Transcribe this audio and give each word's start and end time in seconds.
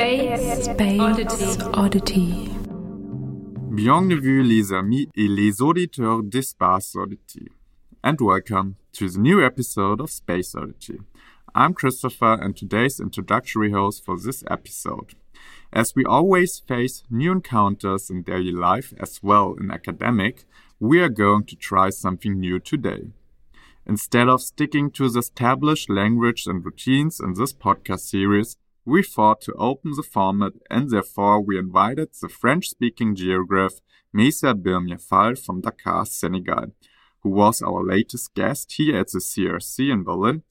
Space, 0.00 0.64
Space 0.64 1.58
Oddity. 1.74 2.48
Bienvenue 3.74 4.42
les 4.42 4.72
amis 4.72 5.10
et 5.14 5.28
les 5.28 5.60
auditeurs 5.60 6.22
d'Espace 6.22 6.96
Oddity, 6.96 7.48
and 8.02 8.18
welcome 8.18 8.76
to 8.94 9.10
the 9.10 9.18
new 9.18 9.44
episode 9.44 10.00
of 10.00 10.10
Space 10.10 10.54
Oddity. 10.54 11.00
I'm 11.54 11.74
Christopher 11.74 12.32
and 12.40 12.56
today's 12.56 12.98
introductory 12.98 13.72
host 13.72 14.02
for 14.02 14.18
this 14.18 14.42
episode. 14.48 15.16
As 15.70 15.92
we 15.94 16.06
always 16.06 16.60
face 16.60 17.02
new 17.10 17.32
encounters 17.32 18.08
in 18.08 18.22
daily 18.22 18.52
life 18.52 18.94
as 18.98 19.20
well 19.22 19.54
in 19.60 19.70
academic, 19.70 20.46
we 20.78 21.02
are 21.02 21.10
going 21.10 21.44
to 21.44 21.56
try 21.56 21.90
something 21.90 22.40
new 22.40 22.58
today. 22.58 23.10
Instead 23.84 24.30
of 24.30 24.40
sticking 24.40 24.90
to 24.92 25.10
the 25.10 25.18
established 25.18 25.90
language 25.90 26.46
and 26.46 26.64
routines 26.64 27.20
in 27.20 27.34
this 27.34 27.52
podcast 27.52 28.00
series, 28.00 28.56
we 28.90 29.04
thought 29.04 29.40
to 29.40 29.52
open 29.54 29.92
the 29.94 30.02
format 30.02 30.52
and 30.68 30.90
therefore 30.90 31.40
we 31.40 31.56
invited 31.56 32.08
the 32.20 32.28
French-speaking 32.28 33.14
geograph 33.14 33.74
Mesa 34.12 34.52
Birmiafal 34.52 35.38
from 35.38 35.60
Dakar, 35.60 36.04
Senegal, 36.04 36.72
who 37.22 37.30
was 37.30 37.62
our 37.62 37.84
latest 37.84 38.34
guest 38.34 38.72
here 38.72 38.96
at 38.98 39.12
the 39.12 39.20
CRC 39.20 39.92
in 39.92 40.02
Berlin, 40.02 40.42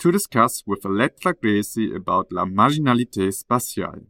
to 0.00 0.10
discuss 0.10 0.64
with 0.66 0.82
Elettra 0.82 1.34
Greci 1.40 1.94
about 1.94 2.32
la 2.32 2.44
marginalité 2.44 3.30
spatiale. 3.30 4.02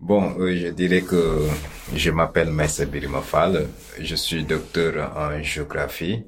Bon, 0.00 0.34
euh, 0.40 0.56
je 0.56 0.68
dirais 0.68 1.02
que 1.02 1.46
je 1.94 2.10
m'appelle 2.10 2.50
Mesa 2.50 2.86
Birimafal, 2.86 3.68
je 4.00 4.16
suis 4.16 4.44
docteur 4.44 5.14
en 5.14 5.42
géographie 5.42 6.24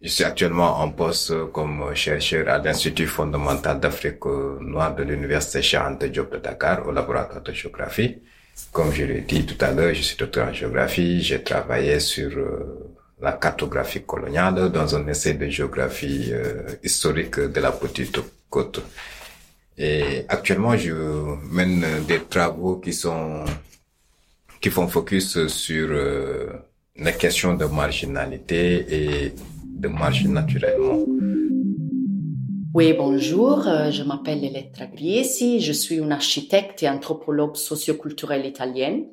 Je 0.00 0.08
suis 0.08 0.22
actuellement 0.22 0.78
en 0.80 0.90
poste 0.90 1.50
comme 1.52 1.92
chercheur 1.94 2.48
à 2.48 2.58
l'Institut 2.58 3.08
fondamental 3.08 3.80
d'Afrique 3.80 4.24
noire 4.60 4.94
de 4.94 5.02
l'Université 5.02 5.60
Charente 5.60 6.04
Diop 6.04 6.32
de 6.32 6.38
Dakar 6.38 6.86
au 6.86 6.92
laboratoire 6.92 7.42
de 7.42 7.52
géographie. 7.52 8.18
Comme 8.70 8.92
je 8.92 9.04
l'ai 9.04 9.22
dit 9.22 9.44
tout 9.44 9.56
à 9.64 9.72
l'heure, 9.72 9.92
je 9.94 10.02
suis 10.02 10.16
docteur 10.16 10.48
en 10.48 10.52
géographie. 10.52 11.20
J'ai 11.22 11.42
travaillé 11.42 11.98
sur 11.98 12.30
euh, 12.38 12.94
la 13.20 13.32
cartographie 13.32 14.02
coloniale 14.04 14.70
dans 14.70 14.94
un 14.94 15.04
essai 15.08 15.34
de 15.34 15.48
géographie 15.48 16.30
euh, 16.32 16.62
historique 16.84 17.40
de 17.40 17.60
la 17.60 17.72
petite 17.72 18.20
côte. 18.48 18.80
Et 19.76 20.24
actuellement, 20.28 20.76
je 20.76 20.92
mène 21.50 21.84
des 22.06 22.20
travaux 22.20 22.76
qui 22.76 22.92
sont 22.92 23.44
qui 24.60 24.70
font 24.70 24.86
focus 24.86 25.46
sur 25.48 25.88
euh, 25.90 26.46
les 26.96 27.14
questions 27.14 27.54
de 27.54 27.64
marginalité 27.64 28.86
et 28.90 29.34
de 29.78 30.28
naturellement. 30.28 31.04
Oui, 32.74 32.92
bonjour, 32.92 33.66
euh, 33.66 33.90
je 33.90 34.02
m'appelle 34.02 34.44
Elettra 34.44 34.86
Griesi, 34.86 35.60
je 35.60 35.72
suis 35.72 35.96
une 35.96 36.12
architecte 36.12 36.82
et 36.82 36.88
anthropologue 36.88 37.56
socioculturelle 37.56 38.44
italienne. 38.44 39.06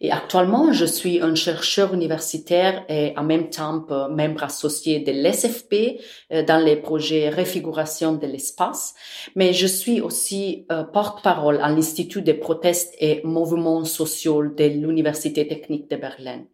Et 0.00 0.10
actuellement, 0.10 0.72
je 0.72 0.84
suis 0.84 1.20
un 1.20 1.34
chercheur 1.34 1.94
universitaire 1.94 2.84
et 2.88 3.12
en 3.16 3.22
même 3.22 3.50
temps 3.50 3.84
euh, 3.90 4.08
membre 4.08 4.44
associé 4.44 5.00
de 5.00 5.12
l'SFP 5.12 6.00
euh, 6.32 6.44
dans 6.44 6.64
les 6.64 6.76
projets 6.76 7.28
Réfiguration 7.28 8.14
de 8.14 8.26
l'espace. 8.26 8.94
Mais 9.36 9.52
je 9.52 9.66
suis 9.66 10.00
aussi 10.00 10.66
porte-parole 10.92 11.58
à 11.60 11.68
l'Institut 11.68 12.22
des 12.22 12.34
protestes 12.34 12.94
et 13.00 13.20
mouvements 13.24 13.84
sociaux 13.84 14.42
de 14.44 14.64
l'Université 14.64 15.46
technique 15.46 15.90
de 15.90 15.96
Berlin. 15.96 16.44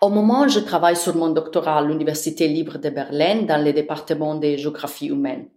Au 0.00 0.10
moment, 0.10 0.46
je 0.46 0.60
travaille 0.60 0.94
sur 0.94 1.16
mon 1.16 1.30
doctorat 1.30 1.78
à 1.78 1.82
l'Université 1.82 2.46
libre 2.46 2.78
de 2.78 2.88
Berlin 2.88 3.42
dans 3.42 3.64
le 3.64 3.72
département 3.72 4.36
de 4.36 4.54
géographie 4.56 5.08
humaine. 5.08 5.48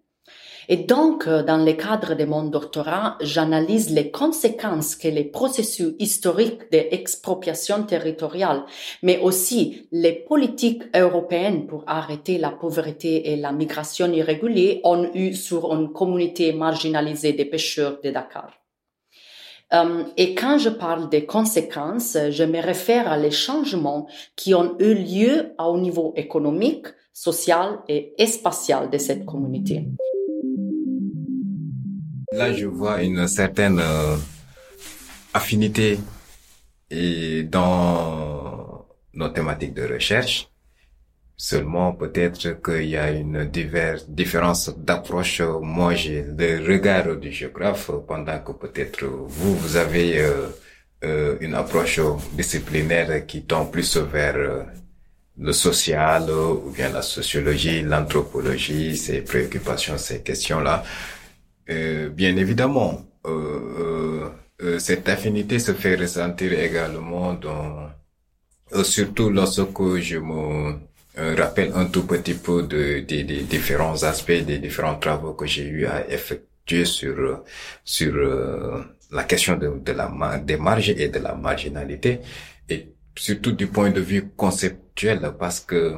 Et 0.67 0.78
donc, 0.78 1.28
euh, 1.28 1.44
dans 1.44 1.64
le 1.64 1.73
cadre 1.73 2.16
de 2.16 2.25
mon 2.25 2.44
doctorat, 2.44 3.18
j'analyse 3.22 3.91
les 3.91 4.09
conséquences 4.09 4.96
que 4.96 5.07
les 5.09 5.25
processus 5.25 5.94
historiques 6.00 6.72
d'expropriation 6.72 7.84
territoriale, 7.84 8.63
mais 9.03 9.19
aussi 9.19 9.88
les 9.91 10.13
politiques 10.13 10.84
européennes 10.96 11.68
pour 11.68 11.84
arrêter 11.85 12.40
la 12.40 12.50
pauvreté 12.50 13.31
et 13.31 13.35
la 13.35 13.51
migration 13.51 14.12
irrégulière 14.12 14.78
ont 14.85 15.07
eu 15.13 15.34
sur 15.34 15.72
une 15.74 15.91
communauté 15.91 16.51
marginalisée 16.53 17.34
des 17.34 17.46
pêcheurs 17.46 18.00
de 18.03 18.09
Dakar. 18.09 18.60
Euh, 19.73 20.03
et 20.17 20.35
quand 20.35 20.57
je 20.57 20.69
parle 20.69 21.09
des 21.09 21.25
conséquences, 21.25 22.17
je 22.29 22.43
me 22.43 22.61
réfère 22.61 23.09
à 23.09 23.17
les 23.17 23.31
changements 23.31 24.07
qui 24.35 24.53
ont 24.53 24.77
eu 24.79 24.93
lieu 24.93 25.53
au 25.57 25.79
niveau 25.79 26.13
économique, 26.15 26.87
social 27.13 27.79
et 27.87 28.13
spatial 28.25 28.89
de 28.89 28.97
cette 28.97 29.25
communauté. 29.25 29.87
Là, 32.33 32.53
je 32.53 32.65
vois 32.65 33.03
une 33.03 33.27
certaine 33.27 33.79
euh, 33.79 34.15
affinité 35.33 35.99
dans 37.49 38.85
nos 39.13 39.29
thématiques 39.29 39.73
de 39.73 39.83
recherche. 39.83 40.50
Seulement, 41.38 41.94
peut-être 41.94 42.62
qu'il 42.62 42.90
y 42.90 42.97
a 42.97 43.09
une 43.12 43.46
différence 43.46 44.69
d'approche. 44.78 45.42
Moi, 45.42 45.96
j'ai 45.96 46.24
le 46.24 46.64
regard 46.66 47.16
du 47.16 47.31
géographe, 47.31 47.90
pendant 48.08 48.40
que 48.40 48.52
peut-être 48.52 49.06
vous, 49.06 49.56
vous 49.56 49.75
avez 49.75 50.19
euh, 50.19 50.47
euh, 51.03 51.38
une 51.42 51.56
approche 51.56 52.00
disciplinaire 52.34 53.25
qui 53.25 53.44
tend 53.44 53.66
plus 53.66 53.97
vers 53.97 54.36
euh, 54.36 54.64
le 55.40 55.52
social 55.52 56.30
ou 56.30 56.72
bien 56.72 56.90
la 56.90 57.02
sociologie, 57.02 57.81
l'anthropologie, 57.81 58.96
ces 58.96 59.22
préoccupations, 59.22 59.98
ces 59.98 60.22
questions-là. 60.22 60.84
bien 61.68 62.36
évidemment, 62.36 63.06
cette 64.78 65.09
affinité 65.09 65.58
se 65.58 65.74
fait 65.74 65.96
ressentir 65.96 66.53
également 66.53 67.34
dans, 67.34 67.90
surtout 68.84 69.30
lorsque 69.30 69.98
je 69.98 70.18
me 70.18 70.69
euh, 70.69 70.74
rappelle 71.17 71.72
un 71.75 71.85
tout 71.85 72.03
petit 72.05 72.33
peu 72.35 72.63
de, 72.63 72.99
des 73.01 73.23
différents 73.23 74.03
aspects 74.03 74.31
des 74.31 74.59
différents 74.59 74.95
travaux 74.97 75.33
que 75.33 75.45
j'ai 75.45 75.66
eu 75.66 75.85
à 75.85 76.09
effectuer 76.09 76.85
sur 76.85 77.44
sur 77.83 78.16
euh, 78.16 78.81
la 79.11 79.23
question 79.25 79.57
de, 79.57 79.67
de 79.79 79.91
la 79.91 80.38
des 80.39 80.57
marges 80.57 80.89
et 80.89 81.09
de 81.09 81.19
la 81.19 81.35
marginalité 81.35 82.21
et 82.69 82.88
surtout 83.16 83.51
du 83.51 83.67
point 83.67 83.91
de 83.91 84.00
vue 84.00 84.29
conceptuel 84.38 85.33
parce 85.38 85.59
que 85.59 85.97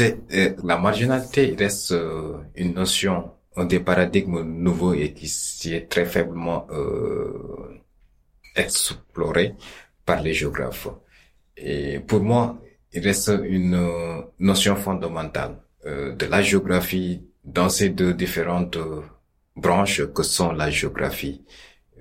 euh, 0.00 0.50
la 0.62 0.78
marginalité 0.78 1.56
reste 1.58 1.92
euh, 1.92 2.38
une 2.54 2.74
notion 2.74 3.32
un 3.56 3.64
des 3.64 3.80
paradigmes 3.80 4.42
nouveaux 4.42 4.94
et 4.94 5.12
qui, 5.12 5.26
qui 5.58 5.74
est 5.74 5.90
très 5.90 6.04
faiblement 6.04 6.68
exploré 8.54 9.54
par 10.04 10.22
les 10.22 10.32
géographes. 10.32 10.88
Et 11.56 11.98
pour 11.98 12.20
moi, 12.20 12.56
il 12.98 13.06
reste 13.06 13.30
une 13.44 13.74
euh, 13.74 14.22
notion 14.40 14.74
fondamentale 14.74 15.54
euh, 15.86 16.14
de 16.16 16.26
la 16.26 16.42
géographie 16.42 17.22
dans 17.44 17.68
ces 17.68 17.90
deux 17.90 18.12
différentes 18.12 18.76
euh, 18.76 19.02
branches 19.54 20.04
que 20.12 20.24
sont 20.24 20.52
la 20.52 20.68
géographie 20.70 21.44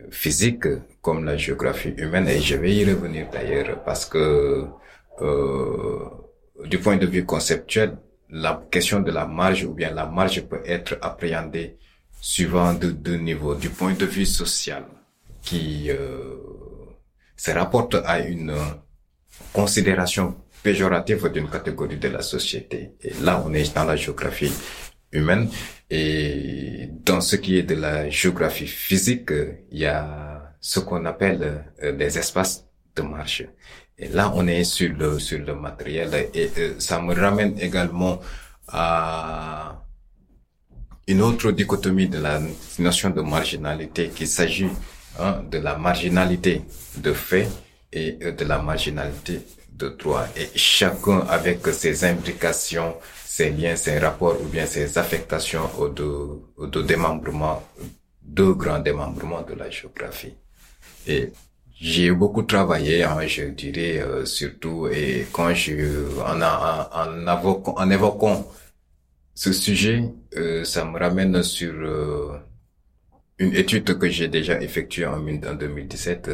physique 0.10 0.66
comme 1.02 1.24
la 1.24 1.38
géographie 1.38 1.94
humaine. 1.98 2.28
Et 2.28 2.40
je 2.42 2.56
vais 2.56 2.74
y 2.74 2.84
revenir 2.84 3.28
d'ailleurs 3.32 3.84
parce 3.84 4.06
que 4.06 4.66
du 6.66 6.78
point 6.78 6.98
de 6.98 7.08
vue 7.08 7.26
conceptuel 7.26 7.98
la 8.30 8.64
question 8.70 9.00
de 9.00 9.12
la 9.12 9.26
marge 9.26 9.64
ou 9.66 9.74
bien 9.74 9.92
la 9.92 10.06
marge 10.06 10.42
peut 10.44 10.62
être 10.66 10.98
appréhendée 11.02 11.78
suivant 12.22 12.74
deux 12.74 13.18
niveaux. 13.18 13.56
Du 13.56 13.70
point 13.70 13.94
de 13.94 14.06
vue 14.06 14.26
social 14.28 14.84
qui 15.42 15.90
se 17.36 17.52
rapporte 17.52 17.96
à 18.06 18.20
une 18.20 18.54
considération 19.54 20.36
péjoratif 20.64 21.24
d'une 21.32 21.50
catégorie 21.50 21.98
de 21.98 22.08
la 22.10 22.22
société. 22.22 22.94
Et 23.02 23.14
là, 23.22 23.44
on 23.46 23.54
est 23.54 23.74
dans 23.76 23.86
la 23.86 23.96
géographie 23.96 24.52
humaine. 25.12 25.50
Et 25.90 26.90
dans 27.06 27.22
ce 27.22 27.36
qui 27.38 27.58
est 27.58 27.64
de 27.64 27.76
la 27.76 28.10
géographie 28.10 28.68
physique, 28.68 29.32
il 29.72 29.80
y 29.80 29.86
a 29.86 30.56
ce 30.60 30.80
qu'on 30.80 31.06
appelle 31.06 31.64
euh, 31.84 31.92
les 31.94 32.18
espaces 32.18 32.66
de 32.96 33.02
marche. 33.04 33.44
Et 33.98 34.10
là, 34.10 34.32
on 34.36 34.48
est 34.48 34.64
sur 34.64 34.94
le, 34.94 35.20
sur 35.20 35.40
le 35.40 35.56
matériel. 35.56 36.30
Et 36.34 36.52
euh, 36.58 36.76
ça 36.80 37.02
me 37.02 37.14
ramène 37.14 37.58
également 37.60 38.20
à 38.68 39.84
une 41.08 41.22
autre 41.22 41.52
dichotomie 41.52 42.10
de 42.10 42.20
la 42.20 42.42
notion 42.80 43.10
de 43.12 43.22
marginalité, 43.22 44.10
qu'il 44.10 44.28
s'agit 44.28 44.70
hein, 45.20 45.42
de 45.50 45.58
la 45.60 45.78
marginalité 45.78 46.64
de 46.98 47.14
fait 47.14 47.48
et 47.94 48.18
euh, 48.22 48.32
de 48.34 48.44
la 48.44 48.62
marginalité 48.62 49.40
de 49.78 49.90
droit 49.90 50.26
et 50.36 50.50
chacun 50.56 51.20
avec 51.30 51.66
ses 51.68 52.04
implications, 52.04 52.96
ses 53.26 53.52
liens, 53.52 53.76
ses 53.76 54.00
rapports 54.00 54.42
ou 54.42 54.46
bien 54.48 54.66
ses 54.66 54.98
affectations 54.98 55.70
aux 55.78 55.90
deux, 55.90 56.42
aux 56.58 56.68
deux 56.68 56.84
démembrements, 56.84 57.64
deux 58.22 58.54
grands 58.54 58.80
démembrements 58.80 59.44
de 59.44 59.54
la 59.54 59.70
géographie. 59.70 60.34
Et 61.06 61.32
j'ai 61.80 62.12
beaucoup 62.12 62.44
travaillé, 62.44 63.04
hein, 63.04 63.26
je 63.28 63.44
dirais 63.46 64.00
euh, 64.00 64.26
surtout, 64.26 64.88
et 64.88 65.28
quand 65.32 65.54
je 65.54 66.10
en, 66.22 66.42
en, 66.42 67.36
en, 67.36 67.74
en 67.78 67.90
évoquant 67.92 68.52
ce 69.36 69.54
sujet, 69.54 70.04
euh, 70.36 70.64
ça 70.64 70.84
me 70.86 70.98
ramène 70.98 71.44
sur 71.44 71.72
euh, 71.74 72.40
une 73.38 73.54
étude 73.54 73.98
que 74.00 74.10
j'ai 74.10 74.28
déjà 74.28 74.60
effectuée 74.60 75.06
en 75.06 75.20
2017 75.20 76.32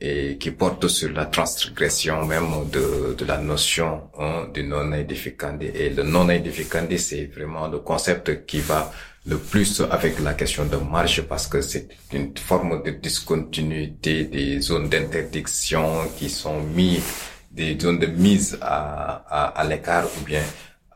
et 0.00 0.36
qui 0.38 0.50
porte 0.50 0.88
sur 0.88 1.10
la 1.12 1.26
transgression 1.26 2.24
même 2.26 2.68
de, 2.70 3.14
de 3.14 3.24
la 3.24 3.38
notion 3.38 4.10
hein, 4.18 4.48
du 4.52 4.62
non 4.64 4.92
édificandi. 4.92 5.66
Et 5.66 5.90
le 5.90 6.02
non 6.02 6.28
édificandi, 6.28 6.98
c'est 6.98 7.26
vraiment 7.26 7.68
le 7.68 7.78
concept 7.78 8.44
qui 8.46 8.60
va 8.60 8.92
le 9.26 9.38
plus 9.38 9.80
avec 9.90 10.20
la 10.20 10.34
question 10.34 10.66
de 10.66 10.76
marge 10.76 11.22
parce 11.22 11.46
que 11.46 11.62
c'est 11.62 11.88
une 12.12 12.36
forme 12.36 12.82
de 12.82 12.90
discontinuité 12.90 14.24
des 14.24 14.60
zones 14.60 14.88
d'interdiction 14.90 16.08
qui 16.18 16.28
sont 16.28 16.60
mises, 16.60 17.02
des 17.50 17.78
zones 17.78 17.98
de 18.00 18.06
mise 18.06 18.58
à, 18.60 19.24
à, 19.28 19.44
à 19.60 19.64
l'écart 19.64 20.06
ou 20.20 20.24
bien 20.24 20.42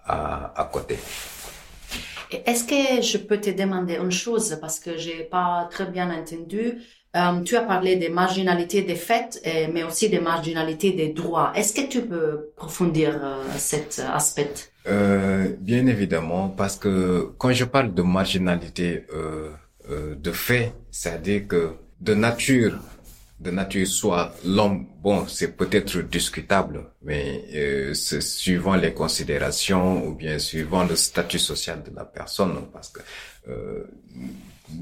à, 0.05 0.53
à 0.61 0.65
côté. 0.67 0.99
Est-ce 2.31 2.65
que 2.65 3.01
je 3.03 3.17
peux 3.19 3.41
te 3.41 3.51
demander 3.51 3.95
une 3.97 4.11
chose? 4.13 4.59
Parce 4.61 4.79
que 4.79 4.99
j'ai 4.99 5.25
pas 5.25 5.67
très 5.71 5.87
bien 5.87 6.11
entendu? 6.11 6.83
Euh, 7.17 7.41
tu 7.43 7.57
as 7.57 7.63
parlé 7.63 7.97
des 7.97 8.11
marginalités 8.11 8.83
des 8.83 8.95
faits, 8.95 9.41
mais 9.73 9.83
aussi 9.83 10.11
des 10.11 10.21
marginalités 10.21 10.93
des 10.93 11.09
droits. 11.09 11.53
Est-ce 11.55 11.73
que 11.73 11.89
tu 11.89 12.03
peux 12.03 12.51
approfondir 12.57 13.19
euh, 13.23 13.43
cet 13.57 14.03
aspect? 14.13 14.53
Euh, 14.87 15.49
Bien 15.59 15.87
évidemment, 15.87 16.51
parce 16.51 16.77
que 16.77 17.33
quand 17.39 17.53
je 17.53 17.65
parle 17.65 17.95
de 17.95 18.03
marginalité 18.03 19.07
euh, 19.15 19.51
euh, 19.91 20.15
de 20.17 20.33
fait, 20.33 20.75
c'est-à-dire 20.91 21.49
que 21.49 21.71
de 22.01 22.15
nature, 22.15 22.79
de 23.41 23.51
nature 23.51 23.87
soit 23.87 24.35
l'homme, 24.45 24.87
bon, 25.03 25.27
c'est 25.27 25.57
peut-être 25.57 25.99
discutable, 26.03 26.85
mais 27.03 27.45
euh, 27.55 27.95
c'est 27.95 28.21
suivant 28.21 28.77
les 28.77 28.93
considérations 28.93 30.07
ou 30.07 30.15
bien 30.15 30.39
suivant 30.39 30.85
le 30.85 30.95
statut 30.95 31.39
social 31.39 31.83
de 31.83 31.95
la 31.97 32.05
personne, 32.05 32.67
parce 32.73 32.91
que 32.91 33.01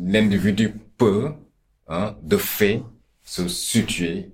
l'individu 0.03 0.75
peut 0.99 1.31
hein, 1.89 2.17
de 2.23 2.37
fait 2.37 2.83
se 3.25 3.49
situer 3.49 4.31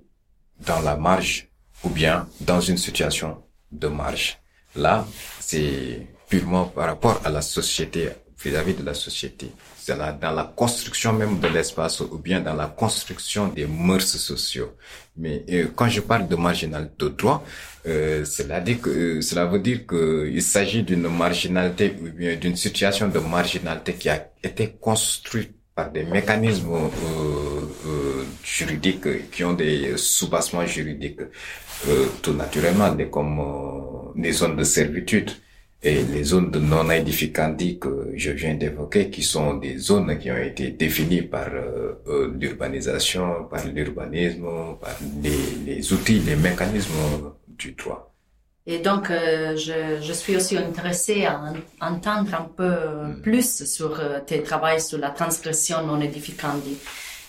dans 0.65 0.81
la 0.81 0.95
marge 0.95 1.49
ou 1.83 1.89
bien 1.89 2.27
dans 2.41 2.61
une 2.61 2.77
situation 2.77 3.43
de 3.71 3.87
marge. 3.87 4.39
Là, 4.75 5.05
c'est 5.39 6.07
purement 6.29 6.65
par 6.65 6.87
rapport 6.87 7.21
à 7.23 7.29
la 7.29 7.41
société, 7.41 8.09
vis-à-vis 8.43 8.73
de 8.73 8.83
la 8.83 8.93
société. 8.93 9.51
C'est 9.77 9.97
dans 9.97 10.31
la 10.31 10.53
construction 10.55 11.13
même 11.13 11.39
de 11.39 11.47
l'espace 11.47 11.99
ou 11.99 12.17
bien 12.17 12.39
dans 12.39 12.53
la 12.53 12.67
construction 12.67 13.49
des 13.49 13.65
mœurs 13.65 14.17
sociaux. 14.17 14.75
Mais 15.17 15.43
euh, 15.49 15.67
quand 15.75 15.89
je 15.89 16.01
parle 16.01 16.27
de 16.27 16.35
marginalité 16.35 16.93
de 16.99 17.09
droit, 17.09 17.43
euh, 17.85 18.23
cela, 18.25 18.61
dit 18.61 18.77
que, 18.79 18.89
euh, 18.89 19.21
cela 19.21 19.45
veut 19.45 19.59
dire 19.59 19.85
qu'il 19.85 20.41
s'agit 20.41 20.83
d'une 20.83 21.07
marginalité 21.09 21.95
ou 22.01 22.09
bien 22.11 22.35
d'une 22.37 22.55
situation 22.55 23.09
de 23.09 23.19
marginalité 23.19 23.93
qui 23.93 24.09
a 24.09 24.31
été 24.41 24.75
construite 24.79 25.53
par 25.75 25.91
des 25.91 26.03
mécanismes 26.03 26.73
euh, 26.73 27.61
euh, 27.87 28.23
juridiques 28.43 29.29
qui 29.31 29.43
ont 29.43 29.53
des 29.53 29.97
soubassements 29.97 30.65
juridiques 30.65 31.21
euh, 31.87 32.07
tout 32.21 32.33
naturellement, 32.33 32.93
des, 32.93 33.07
comme 33.07 33.41
des 34.15 34.31
zones 34.31 34.55
de 34.55 34.63
servitude 34.63 35.31
et 35.81 36.03
les 36.03 36.23
zones 36.23 36.51
de 36.51 36.59
non 36.59 36.89
édificandi 36.91 37.79
que 37.79 38.11
je 38.15 38.31
viens 38.31 38.53
d'évoquer, 38.55 39.09
qui 39.09 39.23
sont 39.23 39.55
des 39.55 39.77
zones 39.77 40.17
qui 40.17 40.31
ont 40.31 40.37
été 40.37 40.69
définies 40.71 41.23
par 41.23 41.49
l'urbanisation, 42.39 43.45
par 43.49 43.67
l'urbanisme, 43.67 44.45
par 44.79 44.95
les, 45.21 45.73
les 45.73 45.93
outils, 45.93 46.19
les 46.19 46.37
mécanismes 46.37 47.33
du 47.49 47.73
droit. 47.73 48.12
Et 48.65 48.79
donc, 48.79 49.11
euh, 49.11 49.57
je, 49.57 50.01
je, 50.01 50.13
suis 50.13 50.37
aussi 50.37 50.57
intéressée 50.57 51.25
à 51.25 51.41
entendre 51.81 52.33
un 52.33 52.43
peu 52.43 52.69
mm. 52.69 53.21
plus 53.21 53.65
sur 53.65 53.99
euh, 53.99 54.19
tes 54.25 54.41
travaux 54.41 54.79
sur 54.79 54.99
la 54.99 55.09
transgression 55.09 55.85
non 55.85 55.99
édificandi. 55.99 56.77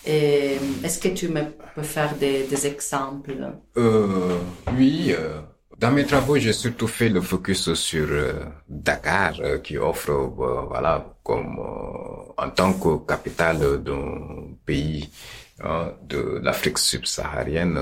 Est-ce 0.05 0.99
que 0.99 1.09
tu 1.09 1.27
me 1.29 1.41
peux 1.73 1.81
faire 1.81 2.15
des, 2.15 2.43
des 2.43 2.67
exemples? 2.67 3.33
Euh, 3.75 4.37
Oui, 4.77 5.13
euh, 5.17 5.41
dans 5.79 5.91
mes 5.91 6.05
travaux, 6.05 6.37
j'ai 6.37 6.53
surtout 6.53 6.87
fait 6.87 7.09
le 7.09 7.19
focus 7.21 7.73
sur 7.73 8.07
Dakar, 8.69 9.33
qui 9.63 9.77
offre, 9.77 10.11
voilà, 10.13 11.05
comme 11.23 11.59
en 12.37 12.49
tant 12.51 12.73
que 12.73 13.05
capitale 13.05 13.83
d'un 13.83 14.53
pays 14.63 15.09
hein, 15.61 15.91
de 16.03 16.39
l'Afrique 16.41 16.77
subsaharienne, 16.77 17.79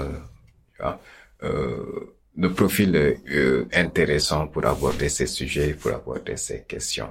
hein, 0.79 0.97
le 2.38 2.51
profil 2.51 2.95
euh, 2.95 3.65
intéressant 3.74 4.47
pour 4.47 4.65
aborder 4.65 5.09
ces 5.09 5.27
sujets, 5.27 5.74
pour 5.74 5.91
aborder 5.94 6.38
ces 6.38 6.63
questions. 6.63 7.09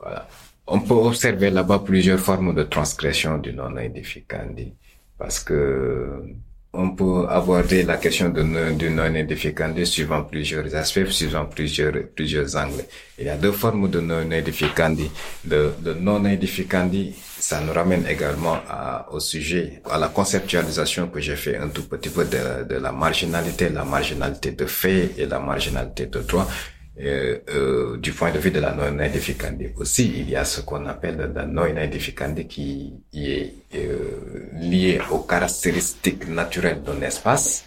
Voilà. 0.00 0.28
On 0.66 0.80
peut 0.80 0.94
observer 0.94 1.50
là-bas 1.50 1.80
plusieurs 1.84 2.20
formes 2.20 2.54
de 2.54 2.62
transgression 2.62 3.38
du 3.38 3.52
non-édificandi 3.52 4.72
parce 5.18 5.40
que 5.40 6.22
on 6.76 6.90
peut 6.90 7.26
aborder 7.28 7.84
la 7.84 7.96
question 7.98 8.30
de, 8.30 8.72
du 8.72 8.90
non-édificandi 8.90 9.86
suivant 9.86 10.24
plusieurs 10.24 10.74
aspects, 10.74 11.06
suivant 11.06 11.44
plusieurs, 11.46 11.92
plusieurs 12.14 12.56
angles. 12.56 12.84
Il 13.18 13.26
y 13.26 13.28
a 13.28 13.36
deux 13.36 13.52
formes 13.52 13.88
de 13.88 14.00
non-édificandi. 14.00 15.08
Le, 15.48 15.72
non-édificandi 16.00 17.14
ça 17.46 17.60
nous 17.60 17.74
ramène 17.74 18.06
également 18.06 18.56
à, 18.70 19.06
au 19.12 19.20
sujet, 19.20 19.82
à 19.90 19.98
la 19.98 20.08
conceptualisation 20.08 21.08
que 21.08 21.20
j'ai 21.20 21.36
fait 21.36 21.58
un 21.58 21.68
tout 21.68 21.86
petit 21.86 22.08
peu 22.08 22.24
de, 22.24 22.64
de 22.64 22.76
la 22.76 22.90
marginalité, 22.90 23.68
la 23.68 23.84
marginalité 23.84 24.52
de 24.52 24.64
fait 24.64 25.10
et 25.18 25.26
la 25.26 25.40
marginalité 25.40 26.06
de 26.06 26.20
droit. 26.20 26.48
Euh, 26.98 27.40
euh, 27.50 27.96
du 27.98 28.12
point 28.12 28.30
de 28.30 28.38
vue 28.38 28.52
de 28.52 28.60
la 28.60 28.72
non 28.72 28.98
edificandi 28.98 29.66
aussi, 29.76 30.04
il 30.20 30.30
y 30.30 30.36
a 30.36 30.44
ce 30.46 30.62
qu'on 30.62 30.86
appelle 30.86 31.32
la 31.34 31.44
non 31.44 31.66
edificandi 31.66 32.46
qui 32.46 32.94
est 33.12 33.52
euh, 33.74 34.48
lié 34.54 35.00
aux 35.10 35.18
caractéristiques 35.18 36.26
naturelles 36.28 36.82
d'un 36.82 37.02
espace, 37.02 37.64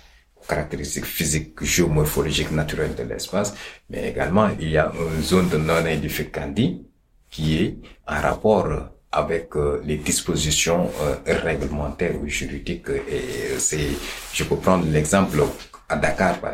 caractéristiques 0.47 1.05
physiques, 1.05 1.61
géomorphologiques 1.61 2.51
naturelles 2.51 2.95
de 2.95 3.03
l'espace, 3.03 3.53
mais 3.91 4.09
également 4.09 4.49
il 4.59 4.69
y 4.71 4.77
a 4.77 4.91
une 5.15 5.21
zone 5.21 5.49
de 5.49 5.57
non 5.57 5.85
edificandi 5.85 6.83
qui 7.29 7.57
est 7.61 7.77
en 8.07 8.21
rapport 8.21 8.96
avec 9.11 9.55
euh, 9.55 9.81
les 9.85 9.97
dispositions 9.97 10.91
euh, 11.01 11.15
réglementaires 11.25 12.15
ou 12.21 12.27
juridiques. 12.27 12.89
Et 13.09 13.57
c'est, 13.57 13.89
je 14.33 14.43
peux 14.43 14.57
prendre 14.57 14.85
l'exemple 14.89 15.41
à 15.89 15.95
Dakar, 15.95 16.39
par, 16.39 16.53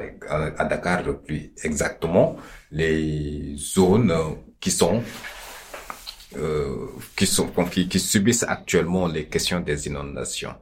à 0.57 0.65
Dakar 0.65 1.03
plus 1.25 1.51
exactement, 1.63 2.35
les 2.71 3.55
zones 3.57 4.13
qui 4.59 4.71
sont 4.71 5.01
euh, 6.37 6.87
qui 7.15 7.27
sont 7.27 7.47
qui, 7.69 7.87
qui, 7.87 7.99
subissent 7.99 8.43
actuellement 8.43 9.07
les 9.07 9.25
questions 9.25 9.59
des 9.59 9.87
inondations. 9.87 10.55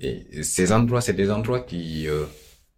Et 0.00 0.42
ces 0.42 0.70
endroits, 0.72 1.00
c'est 1.00 1.14
des 1.14 1.30
endroits 1.32 1.60
qui, 1.60 2.06
euh, 2.08 2.26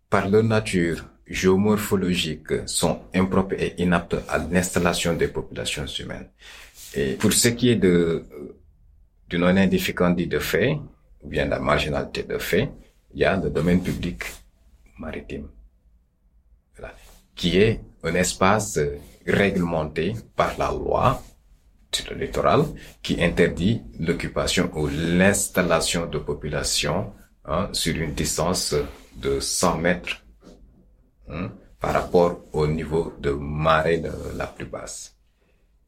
par 0.08 0.28
leur 0.28 0.42
nature 0.44 1.04
géomorphologique, 1.26 2.66
sont 2.66 3.00
impropres 3.14 3.54
et 3.58 3.74
inaptes 3.78 4.16
à 4.28 4.38
l'installation 4.38 5.12
des 5.14 5.28
populations 5.28 5.84
humaines. 5.84 6.30
Et 6.94 7.14
pour 7.14 7.34
ce 7.34 7.48
qui 7.48 7.68
est 7.68 7.76
de 7.76 8.24
du 9.28 9.38
non 9.38 9.54
dit 9.66 10.26
de 10.26 10.38
fait, 10.38 10.78
ou 11.22 11.28
bien 11.28 11.46
la 11.46 11.58
marginalité 11.58 12.22
de 12.22 12.38
fait, 12.38 12.70
il 13.14 13.20
y 13.20 13.24
a 13.24 13.36
le 13.36 13.50
domaine 13.50 13.82
public 13.82 14.24
maritime, 14.98 15.48
qui 17.34 17.58
est 17.58 17.80
un 18.02 18.14
espace 18.14 18.78
réglementé 19.26 20.14
par 20.34 20.56
la 20.58 20.70
loi 20.70 21.22
sur 21.92 22.12
le 22.12 22.20
littoral 22.20 22.64
qui 23.02 23.22
interdit 23.22 23.82
l'occupation 23.98 24.70
ou 24.74 24.88
l'installation 24.88 26.06
de 26.06 26.18
population 26.18 27.12
hein, 27.44 27.68
sur 27.72 27.96
une 27.96 28.14
distance 28.14 28.74
de 29.16 29.40
100 29.40 29.78
mètres 29.78 30.24
hein, 31.30 31.50
par 31.80 31.92
rapport 31.94 32.40
au 32.52 32.66
niveau 32.66 33.14
de 33.18 33.30
marée 33.30 34.02
la 34.36 34.46
plus 34.46 34.66
basse. 34.66 35.17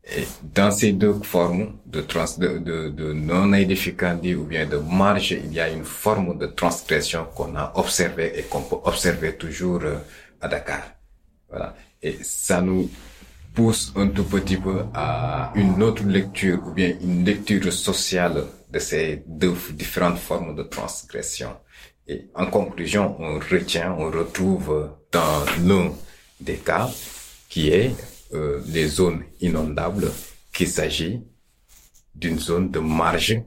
Et 0.05 0.27
dans 0.43 0.71
ces 0.71 0.93
deux 0.93 1.15
formes 1.23 1.75
de, 1.87 2.01
trans, 2.01 2.25
de, 2.39 2.59
de, 2.59 2.89
de 2.89 3.13
non 3.13 3.53
édificandi 3.53 4.35
ou 4.35 4.45
bien 4.45 4.67
de 4.67 4.79
marge, 4.79 5.33
il 5.33 5.53
y 5.53 5.61
a 5.61 5.69
une 5.69 5.85
forme 5.85 6.39
de 6.39 6.47
transgression 6.47 7.27
qu'on 7.35 7.55
a 7.55 7.73
observé 7.77 8.33
et 8.39 8.43
qu'on 8.43 8.63
peut 8.63 8.79
observer 8.85 9.37
toujours 9.37 9.81
euh, 9.83 9.99
à 10.41 10.49
Dakar. 10.49 10.83
Voilà. 11.49 11.75
Et 12.03 12.17
ça 12.23 12.61
nous 12.63 12.91
pousse 13.55 13.93
un 13.97 14.09
tout 14.09 14.25
petit 14.25 14.57
peu 14.57 14.85
à 14.95 15.53
une 15.55 15.83
autre 15.83 16.05
lecture 16.05 16.61
ou 16.67 16.71
bien 16.73 16.95
une 17.01 17.25
lecture 17.25 17.73
sociale 17.73 18.45
de 18.73 18.79
ces 18.79 19.23
deux 19.27 19.55
différentes 19.73 20.19
formes 20.19 20.55
de 20.57 20.63
transgression. 20.63 21.51
Et 22.07 22.27
en 22.35 22.47
conclusion, 22.47 23.17
on 23.21 23.39
retient, 23.39 23.95
on 23.99 24.11
retrouve 24.11 24.91
dans 25.13 25.45
l'un 25.63 25.93
des 26.41 26.57
cas 26.57 26.89
qui 27.49 27.69
est 27.71 27.95
euh, 28.35 28.61
les 28.69 28.87
zones 28.89 29.23
inondables 29.41 30.11
qu'il 30.53 30.69
s'agit 30.69 31.21
d'une 32.15 32.39
zone 32.39 32.71
de 32.71 32.79
marge 32.79 33.41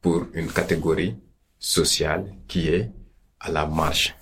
pour 0.00 0.26
une 0.34 0.48
catégorie 0.52 1.16
sociale 1.58 2.24
qui 2.46 2.68
est 2.68 2.90
à 3.40 3.50
la 3.50 3.66
marge. 3.66 4.14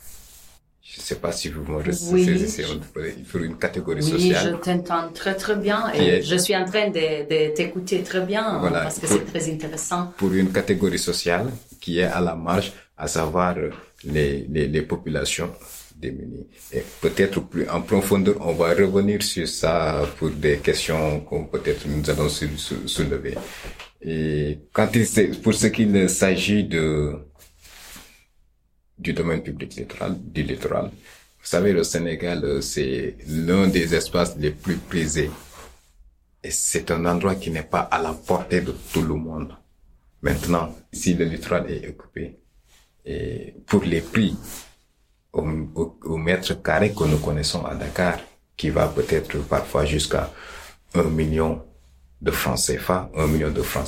Je 0.83 1.01
ne 1.01 1.05
sais 1.05 1.17
pas 1.17 1.33
si 1.33 1.49
vous 1.49 1.63
me 1.63 1.79
Oui. 1.79 1.83
recevez 1.87 3.15
pour 3.31 3.41
une 3.41 3.57
catégorie 3.59 4.01
Oui, 4.05 4.11
je 4.13 4.17
sociale. 4.35 4.61
t'entends 4.63 5.09
très 5.13 5.35
très 5.35 5.57
bien 5.57 5.93
et 5.93 6.07
est- 6.07 6.23
je 6.23 6.37
suis 6.37 6.55
en 6.57 6.65
train 6.65 6.89
de, 6.91 7.25
de 7.29 7.55
t'écouter 7.55 8.03
très 8.05 8.21
bien 8.25 8.59
Voilà. 8.61 8.83
parce 8.83 8.99
que 9.01 9.07
c'est 9.09 9.25
très 9.25 9.51
intéressant. 9.53 10.13
Pour 10.17 10.33
une 10.33 10.53
catégorie 10.53 10.99
sociale 11.01 11.51
qui 11.81 11.99
est 11.99 12.05
à 12.05 12.21
la 12.21 12.37
marge, 12.37 12.73
à 12.97 13.09
savoir 13.09 13.57
euh, 13.59 13.71
les, 14.05 14.47
les, 14.49 14.69
les 14.69 14.83
populations 14.83 15.51
démunies. 15.95 16.47
Et 16.73 16.83
peut-être 17.01 17.41
plus 17.41 17.69
en 17.69 17.83
profondeur, 17.83 18.37
on 18.41 18.53
va 18.53 18.75
revenir 18.75 19.23
sur 19.23 19.49
ça 19.49 20.07
pour 20.19 20.31
des 20.31 20.59
questions 20.59 21.21
qu'on 21.21 21.45
peut-être 21.47 21.87
nous 21.89 22.09
allons 22.11 22.29
sou- 22.29 22.57
sou- 22.57 22.87
soulever. 22.89 23.35
Et 24.03 24.59
quand 24.73 24.89
il 24.95 25.41
pour 25.41 25.55
ce 25.55 25.69
qu'il 25.69 26.09
s'agit 26.11 26.65
de 26.65 27.15
du 28.99 29.13
domaine 29.13 29.43
public 29.43 29.75
littoral, 29.77 30.17
du 30.21 30.43
littoral, 30.43 30.87
vous 30.91 31.51
savez, 31.51 31.73
le 31.73 31.83
Sénégal, 31.85 32.43
euh, 32.45 32.61
c'est 32.61 33.17
l'un 33.29 33.67
des 33.69 33.95
espaces 33.95 34.37
les 34.39 34.51
plus 34.51 34.77
prisés. 34.77 35.31
Et 36.43 36.51
c'est 36.51 36.91
un 36.91 37.05
endroit 37.07 37.35
qui 37.35 37.51
n'est 37.51 37.63
pas 37.65 37.81
à 37.81 38.01
la 38.01 38.13
portée 38.15 38.61
de 38.61 38.73
tout 38.93 39.03
le 39.03 39.15
monde. 39.15 39.53
Maintenant, 40.23 40.75
si 40.93 41.15
le 41.15 41.25
littoral 41.27 41.71
est 41.71 41.89
occupé, 41.89 42.39
et 43.05 43.55
pour 43.67 43.83
les 43.85 44.01
prix 44.01 44.35
au, 45.35 45.43
au, 45.75 45.99
au 46.05 46.17
mètre 46.17 46.63
carré 46.63 46.93
que 46.93 47.05
nous 47.05 47.19
connaissons 47.19 47.65
à 47.65 47.75
Dakar, 47.75 48.19
qui 48.57 48.71
va 48.71 48.89
peut-être 48.89 49.39
parfois 49.47 49.85
jusqu'à 49.85 50.31
un 50.95 51.05
million 51.05 51.63
de 52.25 52.31
francs 52.31 52.59
CFA, 52.59 53.11
un 53.17 53.27
million 53.27 53.51
de 53.51 53.61
francs 53.63 53.87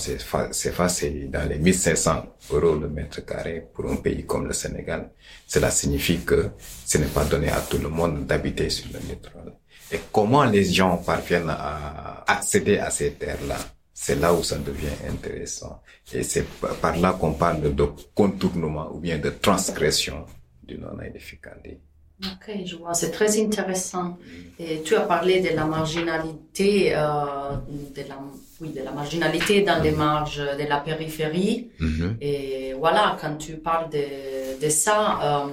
CFA, 0.52 0.88
c'est 0.88 1.30
dans 1.30 1.48
les 1.48 1.58
1500 1.58 2.26
euros 2.52 2.74
le 2.74 2.88
mètre 2.88 3.24
carré 3.24 3.66
pour 3.72 3.90
un 3.90 3.96
pays 3.96 4.26
comme 4.26 4.46
le 4.46 4.52
Sénégal. 4.52 5.10
Cela 5.46 5.70
signifie 5.70 6.18
que 6.18 6.50
ce 6.84 6.98
n'est 6.98 7.06
pas 7.06 7.24
donné 7.24 7.48
à 7.48 7.60
tout 7.60 7.78
le 7.78 7.88
monde 7.88 8.26
d'habiter 8.26 8.68
sur 8.68 8.86
le 8.92 8.98
littoral. 9.08 9.52
Et 9.90 10.00
comment 10.12 10.44
les 10.44 10.64
gens 10.64 10.98
parviennent 10.98 11.48
à 11.48 12.24
accéder 12.26 12.78
à 12.78 12.90
ces 12.90 13.12
terres-là? 13.12 13.56
C'est 13.94 14.16
là 14.20 14.34
où 14.34 14.42
ça 14.42 14.58
devient 14.58 14.88
intéressant. 15.08 15.80
Et 16.12 16.22
c'est 16.22 16.44
par 16.82 16.96
là 16.98 17.16
qu'on 17.18 17.32
parle 17.32 17.74
de 17.74 17.84
contournement 18.14 18.90
ou 18.92 18.98
bien 18.98 19.16
de 19.18 19.30
transgression 19.30 20.26
du 20.66 20.78
non-édificandi. 20.78 21.76
Ok, 22.24 22.50
je 22.64 22.76
vois, 22.76 22.94
c'est 22.94 23.10
très 23.10 23.38
intéressant. 23.40 24.16
Et 24.58 24.80
tu 24.82 24.96
as 24.96 25.00
parlé 25.02 25.40
de 25.40 25.54
la 25.54 25.66
marginalité, 25.66 26.94
euh, 26.94 27.56
de 27.94 28.02
la, 28.08 28.18
oui, 28.60 28.70
de 28.70 28.82
la 28.82 28.90
marginalité 28.90 29.60
dans 29.62 29.82
les 29.82 29.90
marges 29.90 30.38
de 30.60 30.64
la 30.66 30.78
périphérie. 30.78 31.68
Et 32.22 32.72
voilà, 32.78 33.16
quand 33.20 33.36
tu 33.36 33.52
parles 33.58 33.90
de, 33.90 34.58
de 34.64 34.68
ça, 34.70 35.18
euh, 35.22 35.52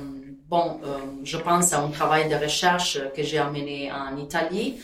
bon, 0.49 0.79
euh, 0.85 0.97
je 1.25 1.35
pense 1.35 1.73
à 1.73 1.81
un 1.81 1.89
travail 1.89 2.29
de 2.29 2.35
recherche 2.35 2.97
que 3.13 3.23
j'ai 3.23 3.39
amené 3.39 3.91
en 3.91 4.15
Italie. 4.17 4.75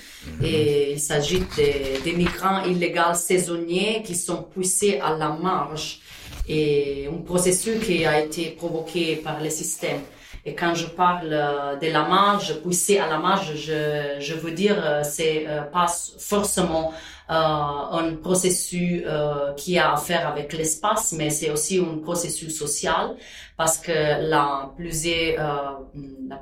Et 0.43 0.91
il 0.93 0.99
s'agit 0.99 1.39
de- 1.39 2.03
des 2.03 2.11
migrants 2.11 2.61
illégaux 2.65 3.13
saisonniers 3.13 4.03
qui 4.03 4.15
sont 4.15 4.43
poussés 4.43 4.99
à 5.01 5.15
la 5.17 5.29
marge. 5.29 6.01
Et 6.45 7.07
un 7.07 7.21
processus 7.21 7.79
qui 7.85 8.05
a 8.05 8.19
été 8.19 8.49
provoqué 8.51 9.15
par 9.17 9.41
le 9.41 9.49
système. 9.49 10.01
Et 10.45 10.55
quand 10.55 10.73
je 10.73 10.85
parle 10.87 11.29
euh, 11.31 11.75
de 11.75 11.87
la 11.87 12.03
marge, 12.03 12.61
pousser 12.61 12.97
à 12.97 13.07
la 13.07 13.17
marge, 13.17 13.53
je, 13.55 14.33
veux 14.33 14.51
dire, 14.51 14.77
euh, 14.83 15.01
c'est 15.03 15.45
euh, 15.47 15.61
pas 15.61 15.87
forcément 16.17 16.93
un 17.29 18.15
processus 18.15 19.03
euh, 19.05 19.53
qui 19.53 19.77
a 19.77 19.93
à 19.93 19.97
faire 19.97 20.27
avec 20.27 20.53
l'espace, 20.53 21.13
mais 21.17 21.29
c'est 21.29 21.51
aussi 21.51 21.77
un 21.79 21.99
processus 21.99 22.57
social 22.57 23.15
parce 23.59 23.77
que 23.77 23.91
la 23.91 24.71
plusieurs, 24.77 25.37
euh, 25.37 25.99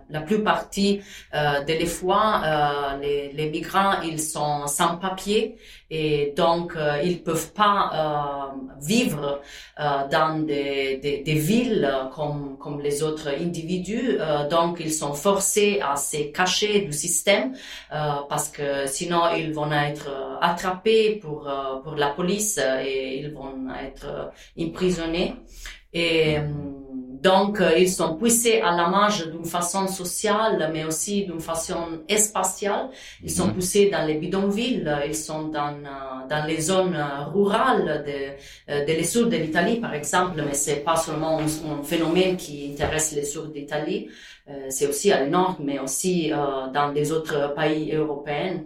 la, 0.10 0.22
plus 0.22 0.44
partie 0.44 1.02
euh, 1.34 1.64
de 1.64 1.74
les 1.74 1.88
fois, 1.88 2.42
euh, 2.46 3.32
les, 3.34 3.50
migrants, 3.50 4.02
ils 4.04 4.20
sont 4.22 4.68
sans 4.68 4.98
papier 4.98 5.58
et 5.90 6.34
donc 6.38 6.76
euh, 6.76 7.02
ils 7.04 7.24
peuvent 7.24 7.54
pas 7.54 8.52
euh, 8.54 8.78
vivre 8.86 9.42
euh, 9.80 10.08
dans 10.12 10.46
des, 10.46 10.98
des, 10.98 11.24
des 11.24 11.34
villes 11.34 11.90
euh, 11.92 12.06
comme, 12.16 12.58
comme 12.60 12.82
les 12.82 13.02
autres 13.02 13.30
individus. 13.30 14.18
Euh, 14.20 14.48
donc, 14.48 14.78
ils 14.80 14.94
sont 14.94 15.14
forcés 15.14 15.80
à 15.82 15.96
se 15.96 16.32
cacher 16.32 16.82
du 16.82 16.94
système 16.94 17.56
euh, 17.94 18.18
parce 18.30 18.50
que 18.50 18.86
sinon, 18.86 19.22
ils 19.36 19.54
vont 19.54 19.72
être 19.72 20.10
euh, 20.10 20.36
pour, 21.22 21.48
euh, 21.48 21.78
pour 21.84 21.96
la 21.96 22.10
police 22.10 22.60
euh, 22.62 22.82
et 22.86 23.20
ils 23.20 23.32
vont 23.34 23.54
être 23.88 24.06
euh, 24.08 24.64
emprisonnés. 24.66 25.36
Et 25.94 26.38
donc, 27.24 27.60
ils 27.78 27.90
sont 27.90 28.16
poussés 28.16 28.62
à 28.62 28.72
la 28.76 28.88
marge 28.90 29.32
d'une 29.32 29.46
façon 29.46 29.88
sociale, 29.88 30.70
mais 30.72 30.84
aussi 30.86 31.26
d'une 31.26 31.40
façon 31.40 32.02
spatiale. 32.18 32.90
Ils 33.24 33.32
sont 33.32 33.48
Mhm. 33.48 33.54
poussés 33.54 33.90
dans 33.90 34.06
les 34.06 34.16
bidonvilles, 34.16 34.88
ils 35.08 35.16
sont 35.16 35.44
dans, 35.48 35.74
dans 36.30 36.46
les 36.46 36.62
zones 36.62 36.98
rurales 37.34 38.04
de, 38.06 38.84
de 38.86 38.92
les 38.94 39.04
sud 39.04 39.30
de 39.30 39.38
l'Italie, 39.38 39.78
par 39.78 39.94
exemple, 39.96 40.44
mais 40.46 40.54
c'est 40.54 40.84
pas 40.84 40.98
seulement 40.98 41.40
un, 41.40 41.46
un 41.46 41.84
phénomène 41.84 42.36
qui 42.38 42.70
intéresse 42.74 43.14
les 43.16 43.26
sud 43.26 43.52
d'Italie, 43.54 44.10
c'est 44.70 44.88
aussi 44.88 45.12
à 45.12 45.24
le 45.24 45.30
nord, 45.32 45.58
mais 45.60 45.80
aussi 45.80 46.30
dans 46.74 46.92
les 46.94 47.12
autres 47.12 47.56
pays 47.56 47.94
européens. 47.96 48.62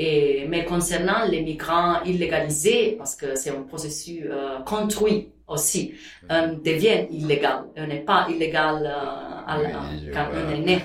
Et, 0.00 0.46
mais 0.48 0.64
concernant 0.64 1.24
les 1.28 1.42
migrants 1.42 1.96
illégalisés, 2.04 2.94
parce 2.96 3.16
que 3.16 3.34
c'est 3.34 3.50
un 3.50 3.62
processus 3.62 4.22
euh, 4.30 4.60
construit 4.64 5.20
aussi, 5.48 5.82
on 6.30 6.48
devient 6.68 7.00
illégal. 7.10 7.64
On 7.76 7.86
n'est 7.86 8.04
pas 8.12 8.26
illégal 8.30 8.76
euh, 8.86 9.50
à 9.52 9.58
Oui, 9.58 10.10
quand 10.14 10.26
on 10.32 10.48
est 10.56 10.58
né. 10.70 10.78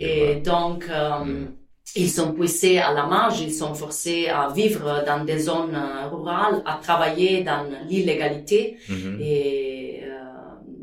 Et 0.00 0.32
vois. 0.32 0.40
donc, 0.52 0.78
euh, 0.90 1.24
Mm. 1.24 1.46
ils 2.04 2.10
sont 2.10 2.32
poussés 2.32 2.78
à 2.78 2.92
la 2.92 3.06
marge, 3.06 3.40
ils 3.40 3.52
sont 3.62 3.74
forcés 3.74 4.26
à 4.28 4.48
vivre 4.60 5.04
dans 5.06 5.24
des 5.24 5.38
zones 5.38 5.74
euh, 5.76 6.08
rurales, 6.12 6.58
à 6.66 6.74
travailler 6.82 7.32
dans 7.44 7.62
l'illégalité. 7.88 8.76
Mhm. 8.88 9.18
Et 9.20 9.34
euh, 9.34 9.75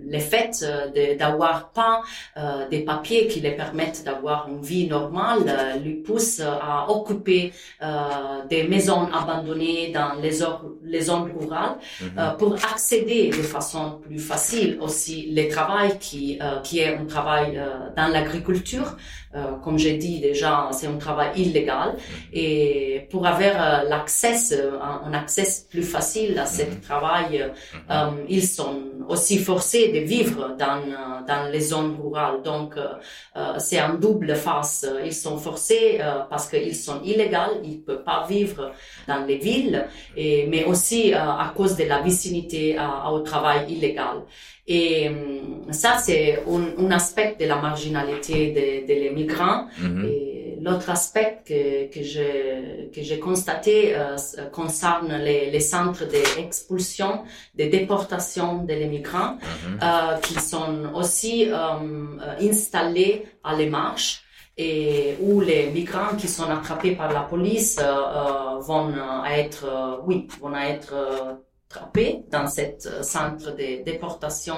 le 0.08 0.20
fait 0.20 0.64
euh, 0.64 1.16
d'avoir 1.16 1.72
pas 1.72 2.02
euh, 2.38 2.68
des 2.70 2.82
papiers 2.82 3.28
qui 3.28 3.40
les 3.40 3.52
permettent 3.52 4.04
d'avoir 4.04 4.48
une 4.48 4.62
vie 4.62 4.88
normale 4.88 5.44
euh, 5.48 5.78
lui 5.78 5.96
pousse 5.96 6.40
à 6.40 6.90
occuper 6.90 7.54
euh, 7.82 8.46
des 8.50 8.64
maisons 8.64 9.08
abandonnées 9.12 9.92
dans 9.92 10.14
les, 10.22 10.42
les 10.96 11.02
zones 11.10 11.28
rurales 11.38 11.76
Mhm. 12.02 12.08
euh, 12.20 12.32
pour 12.40 12.52
accéder 12.74 13.24
de 13.40 13.44
façon 13.56 13.84
plus 14.06 14.22
facile 14.32 14.72
aussi 14.86 15.16
le 15.38 15.44
travail 15.56 15.90
qui, 16.06 16.24
euh, 16.42 16.60
qui 16.66 16.76
est 16.84 16.92
un 17.02 17.06
travail 17.16 17.50
euh, 17.58 17.66
dans 18.00 18.10
l'agriculture. 18.16 18.90
Comme 19.64 19.78
j'ai 19.84 19.96
dit 20.06 20.18
déjà, 20.30 20.54
c'est 20.78 20.90
un 20.96 21.00
travail 21.08 21.30
illégal. 21.44 21.90
Et 22.42 23.08
pour 23.12 23.22
avoir 23.32 23.56
l'accès, 23.92 24.36
un, 24.90 24.98
un 25.08 25.14
accès 25.22 25.48
plus 25.72 25.88
facile 25.96 26.34
à 26.46 26.48
ce 26.58 26.64
travail, 26.88 27.30
euh, 27.42 27.48
euh, 27.96 28.12
ils 28.38 28.48
sont 28.60 28.76
aussi 29.14 29.36
forcés 29.50 29.86
de 29.96 30.02
vivre 30.16 30.42
dans, 30.64 30.82
dans 31.32 31.44
les 31.54 31.64
zones 31.72 31.94
rurales. 32.02 32.40
Donc, 32.52 32.70
c'est 33.66 33.80
un 33.88 33.94
double 34.06 34.32
face. 34.48 34.86
Ils 35.10 35.18
sont 35.26 35.38
forcés 35.48 35.90
parce 36.32 36.46
qu'ils 36.52 36.76
sont 36.88 37.00
illégaux, 37.12 37.54
ils 37.70 37.78
ne 37.80 37.84
peuvent 37.88 38.06
pas 38.14 38.22
vivre 38.36 38.64
dans 39.10 39.22
les 39.30 39.40
villes, 39.48 39.80
et, 40.24 40.46
mais 40.52 40.64
aussi 40.72 40.83
euh, 41.14 41.18
à 41.46 41.48
cause 41.58 41.76
de 41.82 41.86
la 41.94 42.00
vicinité 42.10 42.64
à- 42.78 43.12
au 43.16 43.20
travail 43.32 43.60
illégal. 43.76 44.18
Et 44.68 45.10
hum, 45.10 45.72
ça, 45.82 45.92
c'est 46.06 46.26
un, 46.56 46.66
un 46.86 46.92
aspect 47.00 47.32
de 47.42 47.46
la 47.54 47.58
marginalité 47.68 48.38
des 48.58 48.72
des 48.88 48.98
les 49.04 49.12
migrants. 49.20 49.62
Mhm. 49.80 50.06
Et 50.12 50.58
l'autre 50.66 50.90
aspect 50.98 51.32
que, 51.48 51.62
que 51.94 52.02
j'ai 52.12 52.90
que 52.96 53.02
j'ai 53.08 53.20
constaté 53.30 53.76
euh, 53.96 54.16
concerne 54.60 55.12
les, 55.28 55.42
les 55.56 55.60
centres 55.74 56.06
d'expulsion, 56.14 57.14
de 57.60 57.66
déportation 57.78 58.50
des 58.70 58.86
migrants, 58.96 59.34
Mhm. 59.42 59.80
euh, 59.82 60.18
qui 60.26 60.36
sont 60.54 60.76
aussi 61.02 61.36
euh, 61.50 61.54
euh, 61.56 62.50
installés 62.50 63.16
à 63.44 63.52
les 63.60 63.70
marches 63.80 64.23
et 64.58 65.16
où 65.20 65.42
les 65.42 65.72
migrants 65.72 66.16
qui 66.16 66.28
sont 66.28 66.50
attrapés 66.50 66.96
par 66.96 67.12
la 67.12 67.22
police 67.22 67.80
euh, 67.80 67.84
euh, 67.84 68.60
vont 68.60 68.90
euh, 68.90 69.24
être, 69.26 70.02
oui, 70.06 70.28
vont 70.40 70.56
être 70.56 70.94
attrapés 71.74 72.22
dans 72.32 72.48
cet 72.48 72.86
euh, 72.86 73.04
centre 73.04 73.52
de 73.56 73.84
déportation 73.84 74.56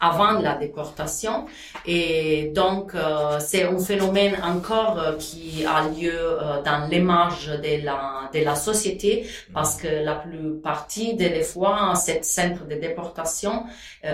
avant 0.00 0.32
la 0.40 0.54
déportation. 0.54 1.46
Et 1.86 2.50
donc, 2.54 2.94
euh, 2.94 3.38
c'est 3.40 3.64
un 3.64 3.78
phénomène 3.78 4.36
encore 4.42 4.98
euh, 4.98 5.16
qui 5.18 5.64
a 5.66 5.88
lieu 5.88 6.12
euh, 6.14 6.62
dans 6.62 6.88
les 6.90 7.00
marges 7.00 7.48
de 7.48 7.84
la, 7.84 8.30
de 8.32 8.40
la 8.40 8.54
société 8.54 9.26
parce 9.52 9.76
que 9.76 9.88
la 10.04 10.14
plus 10.16 10.54
partie 10.62 11.14
des 11.14 11.42
fois, 11.42 11.94
cet 11.96 12.24
centre 12.24 12.64
de 12.66 12.74
déportation, 12.76 13.64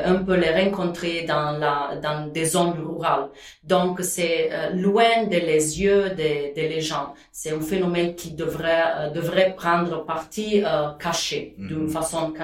on 0.07 0.25
peut 0.25 0.37
les 0.37 0.51
rencontrer 0.65 1.23
dans, 1.23 1.53
la, 1.59 1.97
dans 2.03 2.27
des 2.33 2.45
zones 2.45 2.75
rurales. 2.79 3.29
Donc, 3.65 4.01
c'est 4.03 4.51
loin 4.75 5.25
de 5.25 5.37
les 5.37 5.81
yeux 5.83 6.11
de, 6.11 6.55
de 6.55 6.69
les 6.73 6.81
gens. 6.81 7.15
C'est 7.33 7.53
un 7.53 7.61
phénomène 7.61 8.15
qui 8.15 8.33
devrait, 8.33 9.11
devrait 9.15 9.55
prendre 9.57 10.05
partie 10.05 10.63
cachée, 10.99 11.55
d'une 11.59 11.81
Mhm. 11.85 11.89
façon 11.91 12.31
cachée. 12.31 12.40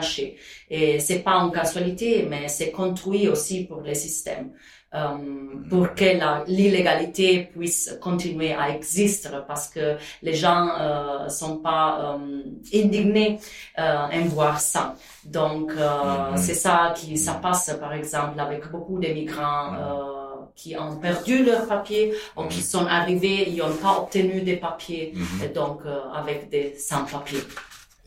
Et 0.70 1.00
c'est 1.00 1.20
pas 1.20 1.36
une 1.42 1.52
casualité, 1.52 2.26
mais 2.28 2.48
c'est 2.48 2.70
construit 2.70 3.28
aussi 3.28 3.64
pour 3.64 3.82
les 3.82 3.94
systèmes. 3.94 4.50
euh, 4.96 5.68
pour 5.68 5.94
que 5.94 6.04
l'illégalité 6.48 7.50
puisse 7.52 7.96
continuer 8.00 8.52
à 8.54 8.70
exister 8.70 9.28
parce 9.46 9.68
que 9.68 9.96
les 10.22 10.34
gens 10.34 10.68
euh, 10.78 11.28
sont 11.28 11.58
pas 11.58 12.16
euh, 12.18 12.42
indignés 12.74 13.38
euh, 13.78 14.06
en 14.12 14.24
voir 14.26 14.60
ça. 14.60 14.94
Donc 15.24 15.72
mm-hmm. 15.72 16.36
c'est 16.36 16.54
ça 16.54 16.94
qui 16.96 17.16
ça 17.16 17.34
passe 17.34 17.76
par 17.80 17.92
exemple 17.92 18.38
avec 18.38 18.70
beaucoup 18.70 18.98
de 18.98 19.08
migrants 19.08 19.72
mm-hmm. 19.72 20.54
qui 20.54 20.76
ont 20.76 20.96
perdu 20.96 21.44
leurs 21.44 21.66
papiers 21.66 22.14
ou 22.36 22.44
qui 22.44 22.60
mm-hmm. 22.60 22.70
sont 22.70 22.86
arrivés, 22.86 23.48
ils 23.48 23.58
n'ont 23.58 23.74
pas 23.74 23.98
obtenu 23.98 24.42
des 24.42 24.56
papiers, 24.56 25.12
et 25.44 25.48
donc 25.48 25.80
avec 26.14 26.48
des 26.48 26.76
sans-papiers. 26.78 27.42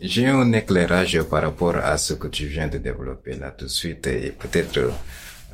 J'ai 0.02 0.28
un 0.28 0.54
éclairage 0.54 1.22
par 1.24 1.42
rapport 1.42 1.76
à 1.76 1.98
ce 1.98 2.14
que 2.14 2.28
tu 2.28 2.46
viens 2.46 2.70
de 2.70 2.78
développer 2.78 3.34
là 3.36 3.52
tout 3.52 3.66
de 3.66 3.70
suite 3.70 4.08
et 4.08 4.32
peut-être 4.32 4.80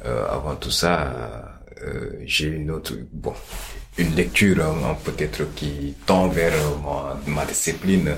euh, 0.06 0.28
avant 0.30 0.56
tout 0.56 0.70
ça, 0.70 1.62
euh, 1.82 2.12
j'ai 2.26 2.50
une 2.50 2.70
autre, 2.70 2.94
bon, 3.12 3.34
une 3.98 4.14
lecture 4.14 4.64
hein, 4.64 4.96
peut-être 5.04 5.52
qui 5.56 5.96
tend 6.06 6.28
vers 6.28 6.54
ma, 7.26 7.44
discipline. 7.46 8.18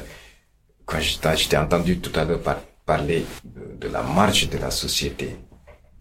Quand 0.86 1.00
j'étais 1.00 1.56
entendu 1.56 2.00
tout 2.00 2.18
à 2.20 2.26
l'heure 2.26 2.42
parler 2.86 3.26
de, 3.46 3.88
la 3.88 4.02
marge 4.02 4.50
de 4.50 4.58
la 4.58 4.70
société, 4.70 5.38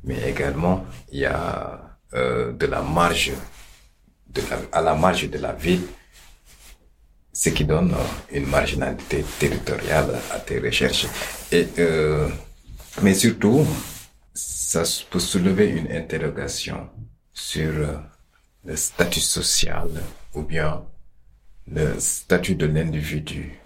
mais 0.02 0.28
également 0.28 0.86
il 1.12 1.20
y 1.20 1.24
a 1.26 1.98
euh, 2.14 2.52
de 2.52 2.66
la 2.66 2.82
marge 2.82 3.30
de 4.28 4.40
la, 4.50 4.58
à 4.72 4.82
la 4.82 4.94
marge 4.96 5.30
de 5.30 5.38
la 5.38 5.52
ville, 5.52 5.86
ce 7.36 7.50
qui 7.50 7.66
donne 7.66 7.94
une 8.32 8.46
marginalité 8.46 9.22
territoriale 9.38 10.18
à 10.32 10.38
tes 10.38 10.58
recherches. 10.58 11.06
Et 11.52 11.68
euh, 11.78 12.28
mais 13.02 13.12
surtout, 13.12 13.66
ça 14.32 14.82
peut 15.10 15.20
soulever 15.20 15.68
une 15.68 15.92
interrogation 15.92 16.88
sur 17.34 17.68
euh, 17.68 17.98
le 18.64 18.74
statut 18.74 19.20
social 19.20 19.88
ou 20.34 20.42
bien 20.44 20.82
le 21.66 22.00
statut 22.00 22.54
de 22.54 22.64
l'individu, 22.64 23.60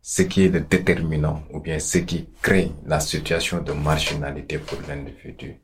ce 0.00 0.22
qui 0.22 0.44
est 0.44 0.48
le 0.48 0.60
déterminant 0.60 1.42
ou 1.52 1.58
bien 1.58 1.80
ce 1.80 1.98
qui 1.98 2.28
crée 2.40 2.70
la 2.86 3.00
situation 3.00 3.60
de 3.60 3.72
marginalité 3.72 4.58
pour 4.58 4.78
l'individu. 4.86 5.56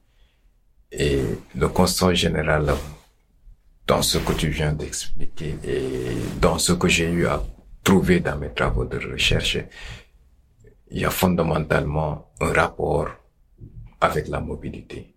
Et 0.91 1.21
le 1.55 1.69
constat 1.69 2.13
général 2.15 2.75
dans 3.87 4.03
ce 4.03 4.19
que 4.19 4.33
tu 4.33 4.49
viens 4.49 4.73
d'expliquer 4.73 5.57
et 5.67 6.17
dans 6.41 6.59
ce 6.59 6.73
que 6.73 6.89
j'ai 6.89 7.11
eu 7.11 7.27
à 7.27 7.43
trouver 7.83 8.21
dans 8.21 8.37
mes 8.39 8.51
travaux 8.53 8.85
de 8.85 8.99
recherche, 8.99 9.59
il 10.91 11.01
y 11.01 11.05
a 11.05 11.11
fondamentalement 11.11 12.31
un 12.41 12.53
rapport 12.53 13.09
avec 14.01 14.29
la 14.29 14.41
mobilité. 14.41 15.15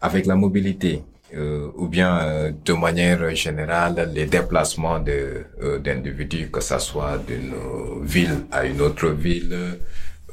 Avec 0.00 0.26
la 0.26 0.34
mobilité, 0.34 1.02
euh, 1.34 1.70
ou 1.76 1.88
bien 1.88 2.18
euh, 2.18 2.52
de 2.62 2.74
manière 2.74 3.34
générale 3.34 4.10
les 4.14 4.26
déplacements 4.26 4.98
de 4.98 5.46
euh, 5.62 5.78
d'individus, 5.78 6.50
que 6.50 6.60
ça 6.60 6.78
soit 6.78 7.16
d'une 7.26 7.54
ville 8.02 8.44
à 8.50 8.66
une 8.66 8.80
autre 8.82 9.08
ville, 9.08 9.78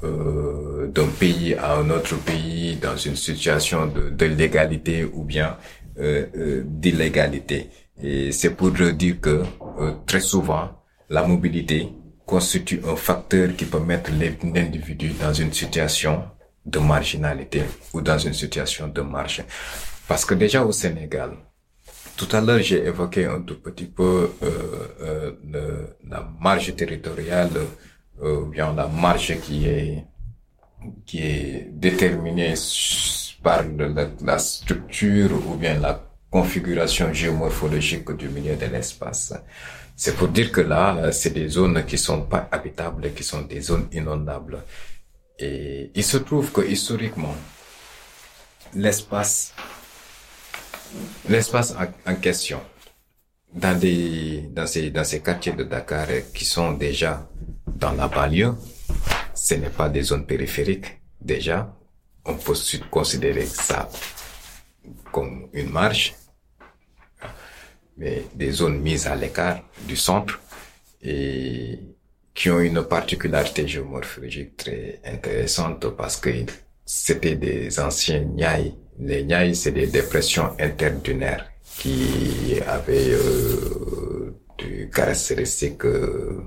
d'un 0.01 1.07
pays 1.19 1.55
à 1.55 1.75
un 1.75 1.89
autre 1.89 2.15
pays, 2.23 2.77
dans 2.77 2.95
une 2.95 3.17
situation 3.17 3.85
de, 3.87 4.09
de 4.09 4.25
légalité 4.27 5.03
ou 5.03 5.23
bien 5.23 5.57
d'illégalité. 5.99 7.69
Et 8.01 8.31
c'est 8.31 8.51
pour 8.51 8.71
dire 8.71 9.19
que 9.19 9.43
très 10.05 10.21
souvent 10.21 10.69
la 11.09 11.27
mobilité 11.27 11.89
constitue 12.25 12.81
un 12.87 12.95
facteur 12.95 13.55
qui 13.55 13.65
peut 13.65 13.79
mettre 13.79 14.11
l'individu 14.11 15.09
dans 15.19 15.33
une 15.33 15.51
situation 15.51 16.23
de 16.65 16.79
marginalité 16.79 17.63
ou 17.93 18.01
dans 18.01 18.17
une 18.17 18.33
situation 18.33 18.87
de 18.87 19.01
marge. 19.01 19.43
Parce 20.07 20.25
que 20.25 20.35
déjà 20.35 20.63
au 20.63 20.71
Sénégal, 20.71 21.31
tout 22.15 22.27
à 22.35 22.41
l'heure 22.41 22.59
j'ai 22.61 22.85
évoqué 22.85 23.25
un 23.25 23.41
tout 23.41 23.59
petit 23.59 23.85
peu 23.85 24.31
euh, 24.43 25.31
euh, 25.53 25.87
la 26.07 26.27
marge 26.39 26.75
territoriale 26.75 27.51
euh, 28.21 28.45
bien 28.45 28.73
la 28.73 28.87
marge 28.87 29.39
qui 29.41 29.65
est 29.67 30.03
qui 31.05 31.19
est 31.23 31.69
déterminée 31.71 32.55
par 33.43 33.63
la, 33.77 34.09
la 34.21 34.39
structure 34.39 35.31
ou 35.47 35.55
bien 35.55 35.79
la 35.79 36.03
configuration 36.29 37.11
géomorphologique 37.13 38.11
du 38.11 38.29
milieu 38.29 38.55
de 38.55 38.65
l'espace. 38.65 39.33
C'est 39.95 40.15
pour 40.15 40.29
dire 40.29 40.51
que 40.51 40.61
là, 40.61 41.11
c'est 41.11 41.31
des 41.31 41.47
zones 41.49 41.83
qui 41.85 41.97
sont 41.97 42.21
pas 42.21 42.47
habitables, 42.51 43.13
qui 43.13 43.23
sont 43.23 43.41
des 43.41 43.61
zones 43.61 43.87
inondables. 43.91 44.63
Et 45.37 45.91
il 45.95 46.03
se 46.03 46.17
trouve 46.17 46.51
que 46.51 46.61
historiquement, 46.61 47.35
l'espace, 48.75 49.53
l'espace 51.27 51.75
en, 52.05 52.15
question, 52.15 52.61
dans 53.53 53.77
des, 53.77 54.49
dans 54.53 54.67
ces, 54.67 54.89
dans 54.91 55.03
ces 55.03 55.21
quartiers 55.21 55.53
de 55.53 55.63
Dakar 55.63 56.07
qui 56.33 56.45
sont 56.45 56.73
déjà 56.73 57.27
dans 57.67 57.91
la 57.93 58.07
banlieue, 58.07 58.53
ce 59.33 59.55
n'est 59.55 59.69
pas 59.69 59.89
des 59.89 60.03
zones 60.03 60.25
périphériques. 60.25 61.01
Déjà, 61.19 61.75
on 62.29 62.35
peut 62.35 62.53
considérer 62.89 63.45
ça 63.45 63.89
comme 65.11 65.47
une 65.53 65.69
marge, 65.69 66.15
mais 67.97 68.25
des 68.35 68.51
zones 68.51 68.79
mises 68.79 69.07
à 69.07 69.15
l'écart 69.15 69.59
du 69.87 69.95
centre 69.95 70.39
et 71.01 71.79
qui 72.33 72.49
ont 72.49 72.59
une 72.59 72.83
particularité 72.83 73.67
géomorphologique 73.67 74.55
très 74.57 75.01
intéressante 75.05 75.89
parce 75.95 76.17
que 76.17 76.29
c'était 76.85 77.35
des 77.35 77.79
anciens 77.79 78.21
Niaï. 78.21 78.73
Les 78.99 79.23
Niaï, 79.23 79.55
c'est 79.55 79.71
des 79.71 79.87
dépressions 79.87 80.55
interdunaires 80.59 81.49
qui 81.77 82.59
avaient 82.67 83.11
euh, 83.11 84.35
des 84.57 84.89
caractéristiques 84.89 85.85
euh, 85.85 86.41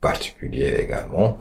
particulières 0.00 0.80
également. 0.80 1.38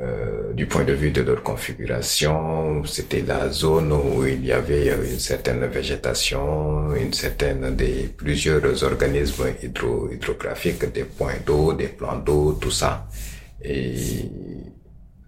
Euh, 0.00 0.52
du 0.54 0.66
point 0.66 0.84
de 0.84 0.94
vue 0.94 1.10
de 1.10 1.20
leur 1.22 1.42
configuration, 1.42 2.82
c'était 2.84 3.20
la 3.20 3.50
zone 3.50 3.92
où 3.92 4.24
il 4.26 4.44
y 4.44 4.52
avait 4.52 4.88
une 4.88 5.18
certaine 5.18 5.64
végétation, 5.66 6.94
une 6.94 7.12
certaine 7.12 7.76
des 7.76 8.08
plusieurs 8.16 8.82
organismes 8.84 9.52
hydro, 9.62 10.08
hydrographiques, 10.10 10.90
des 10.92 11.04
points 11.04 11.34
d'eau, 11.44 11.74
des 11.74 11.88
plans 11.88 12.16
d'eau, 12.18 12.54
tout 12.54 12.70
ça. 12.70 13.06
Et 13.62 14.30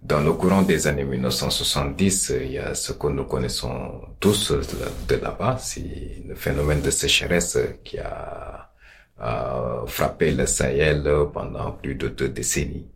dans 0.01 0.21
le 0.21 0.33
courant 0.33 0.63
des 0.63 0.87
années 0.87 1.05
1970, 1.05 2.33
il 2.41 2.51
y 2.53 2.57
a 2.57 2.73
ce 2.73 2.93
que 2.93 3.07
nous 3.07 3.25
connaissons 3.25 4.01
tous 4.19 4.51
de 4.51 5.15
là-bas, 5.15 5.57
c'est 5.59 6.23
le 6.27 6.35
phénomène 6.35 6.81
de 6.81 6.89
sécheresse 6.89 7.57
qui 7.83 7.99
a, 7.99 8.71
a 9.19 9.83
frappé 9.85 10.31
le 10.31 10.45
Sahel 10.47 11.07
pendant 11.31 11.71
plus 11.71 11.95
de 11.95 12.07
deux 12.09 12.29
décennies. 12.29 12.87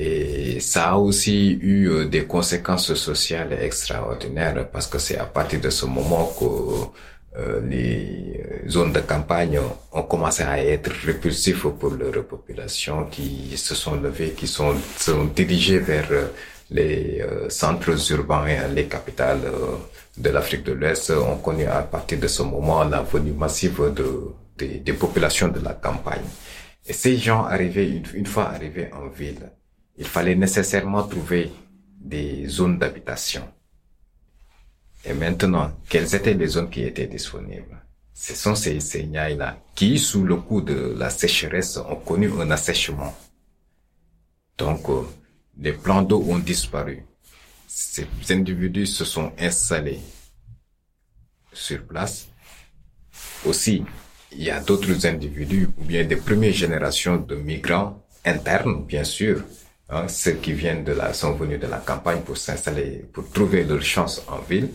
Et 0.00 0.60
ça 0.60 0.90
a 0.90 0.96
aussi 0.96 1.58
eu 1.60 1.88
euh, 1.88 2.04
des 2.06 2.24
conséquences 2.24 2.94
sociales 2.94 3.52
extraordinaires 3.60 4.68
parce 4.72 4.86
que 4.86 4.96
c'est 5.00 5.18
à 5.18 5.24
partir 5.24 5.60
de 5.60 5.70
ce 5.70 5.86
moment 5.86 6.32
que 6.38 6.44
euh, 7.36 7.60
les 7.68 8.44
zones 8.68 8.92
de 8.92 9.00
campagne 9.00 9.58
ont 9.90 10.02
commencé 10.04 10.44
à 10.44 10.62
être 10.64 10.92
répulsives 11.04 11.70
pour 11.80 11.90
leur 11.94 12.24
population 12.28 13.06
qui 13.06 13.56
se 13.56 13.74
sont 13.74 13.96
levées, 14.00 14.34
qui 14.36 14.46
sont, 14.46 14.76
sont 14.96 15.24
dirigées 15.24 15.80
vers 15.80 16.06
euh, 16.12 16.26
les 16.70 17.24
centres 17.48 18.12
urbains 18.12 18.46
et 18.46 18.58
les 18.72 18.84
capitales 18.84 19.40
de 20.18 20.30
l'Afrique 20.30 20.64
de 20.64 20.72
l'Ouest 20.72 21.10
ont 21.10 21.38
connu 21.38 21.64
à 21.64 21.80
partir 21.82 22.18
de 22.20 22.28
ce 22.28 22.42
moment 22.42 22.84
la 22.84 23.00
venue 23.00 23.32
massive 23.32 23.80
de, 23.96 24.68
des 24.78 24.92
populations 24.92 25.48
de 25.48 25.60
la 25.60 25.72
campagne. 25.72 26.28
Et 26.86 26.92
ces 26.92 27.16
gens 27.16 27.44
arrivaient, 27.46 28.02
une 28.12 28.26
fois 28.26 28.50
arrivés 28.50 28.90
en 28.92 29.08
ville, 29.08 29.48
il 29.98 30.06
fallait 30.06 30.36
nécessairement 30.36 31.02
trouver 31.02 31.50
des 32.00 32.46
zones 32.48 32.78
d'habitation. 32.78 33.46
Et 35.04 35.12
maintenant, 35.12 35.72
quelles 35.88 36.14
étaient 36.14 36.34
les 36.34 36.46
zones 36.46 36.70
qui 36.70 36.82
étaient 36.82 37.06
disponibles? 37.06 37.82
Ce 38.14 38.34
sont 38.34 38.54
ces, 38.54 38.80
ces 38.80 39.02
là 39.02 39.58
qui, 39.74 39.98
sous 39.98 40.24
le 40.24 40.36
coup 40.36 40.60
de 40.60 40.94
la 40.96 41.10
sécheresse, 41.10 41.76
ont 41.76 41.96
connu 41.96 42.30
un 42.40 42.50
assèchement. 42.50 43.14
Donc, 44.56 44.88
euh, 44.88 45.02
les 45.56 45.72
plans 45.72 46.02
d'eau 46.02 46.24
ont 46.28 46.38
disparu. 46.38 47.04
Ces 47.66 48.06
individus 48.30 48.86
se 48.86 49.04
sont 49.04 49.32
installés 49.38 50.00
sur 51.52 51.84
place. 51.86 52.28
Aussi, 53.44 53.84
il 54.32 54.42
y 54.42 54.50
a 54.50 54.60
d'autres 54.60 55.06
individus, 55.06 55.68
ou 55.78 55.84
bien 55.84 56.04
des 56.04 56.16
premières 56.16 56.52
générations 56.52 57.16
de 57.16 57.36
migrants 57.36 58.04
internes, 58.24 58.84
bien 58.84 59.04
sûr, 59.04 59.44
Hein, 59.90 60.06
ceux 60.08 60.32
qui 60.32 60.52
viennent 60.52 60.84
de 60.84 60.92
la, 60.92 61.14
sont 61.14 61.32
venus 61.32 61.58
de 61.58 61.66
la 61.66 61.78
campagne 61.78 62.20
pour 62.20 62.36
s'installer, 62.36 63.06
pour 63.12 63.28
trouver 63.30 63.64
leur 63.64 63.82
chance 63.82 64.22
en 64.28 64.38
ville, 64.38 64.68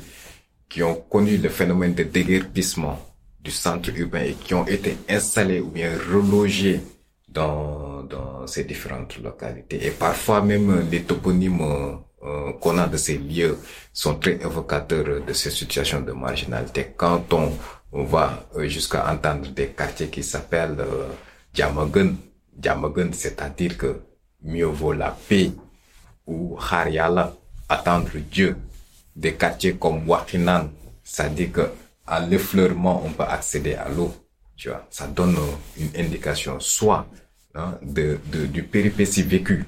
qui 0.68 0.82
ont 0.82 0.96
connu 0.96 1.38
le 1.38 1.50
phénomène 1.50 1.94
de 1.94 2.04
déguerpissement 2.04 3.00
du 3.40 3.52
centre 3.52 3.92
urbain 3.96 4.22
et 4.22 4.34
qui 4.34 4.54
ont 4.56 4.66
été 4.66 4.98
installés 5.08 5.60
ou 5.60 5.68
bien 5.68 5.92
relogés 6.12 6.82
dans, 7.28 8.02
dans 8.04 8.48
ces 8.48 8.64
différentes 8.64 9.18
localités. 9.20 9.86
Et 9.86 9.92
parfois 9.92 10.42
même 10.42 10.88
les 10.90 11.04
toponymes 11.04 12.00
qu'on 12.60 12.78
a 12.78 12.88
de 12.88 12.98
ces 12.98 13.18
lieux 13.18 13.58
sont 13.92 14.16
très 14.16 14.34
évocateurs 14.36 15.22
de 15.26 15.34
ces 15.34 15.52
situations 15.52 16.02
de 16.02 16.12
marginalité. 16.14 16.94
Quand 16.96 17.34
on, 17.34 17.52
va 18.06 18.48
jusqu'à 18.64 19.12
entendre 19.12 19.50
des 19.50 19.68
quartiers 19.68 20.08
qui 20.08 20.24
s'appellent 20.24 20.80
euh, 20.80 21.10
Djamagun, 21.54 22.16
c'est-à-dire 23.12 23.78
que 23.78 24.00
mieux 24.44 24.66
vaut 24.66 24.94
la 24.94 25.12
paix 25.28 25.52
ou 26.28 26.58
Haryala, 26.60 27.34
attendre 27.70 28.12
Dieu. 28.32 28.56
Des 29.16 29.34
quartiers 29.36 29.76
comme 29.76 30.08
Wakinan, 30.08 30.70
c'est-à-dire 31.04 31.52
que 31.52 31.62
à 32.08 32.20
l'effleurement, 32.20 33.04
on 33.06 33.12
peut 33.12 33.24
accéder 33.24 33.76
à 33.76 33.88
l'eau. 33.90 34.14
Tu 34.56 34.70
vois, 34.70 34.86
ça 34.90 35.08
donne 35.08 35.38
une 35.78 35.92
indication 35.96 36.60
soit 36.60 37.06
hein, 37.56 37.78
de, 37.82 38.20
de, 38.26 38.46
du 38.46 38.64
péripétie 38.64 39.24
vécu 39.24 39.66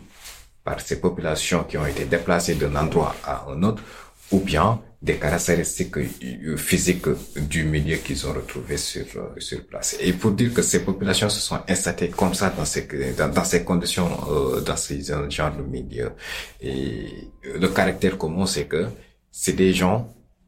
par 0.64 0.82
ces 0.82 1.00
populations 1.00 1.64
qui 1.64 1.78
ont 1.78 1.86
été 1.86 2.06
déplacées 2.06 2.56
d'un 2.56 2.76
endroit 2.76 3.16
à 3.24 3.46
un 3.48 3.62
autre, 3.64 3.84
ou 4.32 4.40
bien 4.40 4.82
des 5.06 5.18
caractéristiques 5.18 5.98
euh, 5.98 6.58
physiques 6.58 7.08
du 7.38 7.64
milieu 7.64 7.98
qu'ils 7.98 8.26
ont 8.28 8.34
retrouvé 8.34 8.76
sur 8.78 9.06
euh, 9.18 9.40
sur 9.40 9.64
place. 9.68 9.96
Et 10.02 10.14
pour 10.14 10.32
dire 10.32 10.52
que 10.54 10.64
ces 10.64 10.84
populations 10.84 11.30
se 11.30 11.40
sont 11.40 11.60
installées 11.68 12.10
comme 12.10 12.34
ça 12.34 12.50
dans 12.50 12.66
ces 12.66 12.88
dans, 13.16 13.44
ces 13.44 13.64
conditions, 13.64 14.10
euh, 14.32 14.62
dans 14.62 14.76
ces 14.76 15.02
genre 15.30 15.56
de 15.56 15.62
milieu. 15.62 16.12
Et 16.60 17.06
le 17.44 17.68
caractère 17.68 18.18
commun, 18.18 18.48
c'est 18.48 18.66
que 18.66 18.88
c'est 19.32 19.54
des 19.54 19.74
gens 19.74 19.98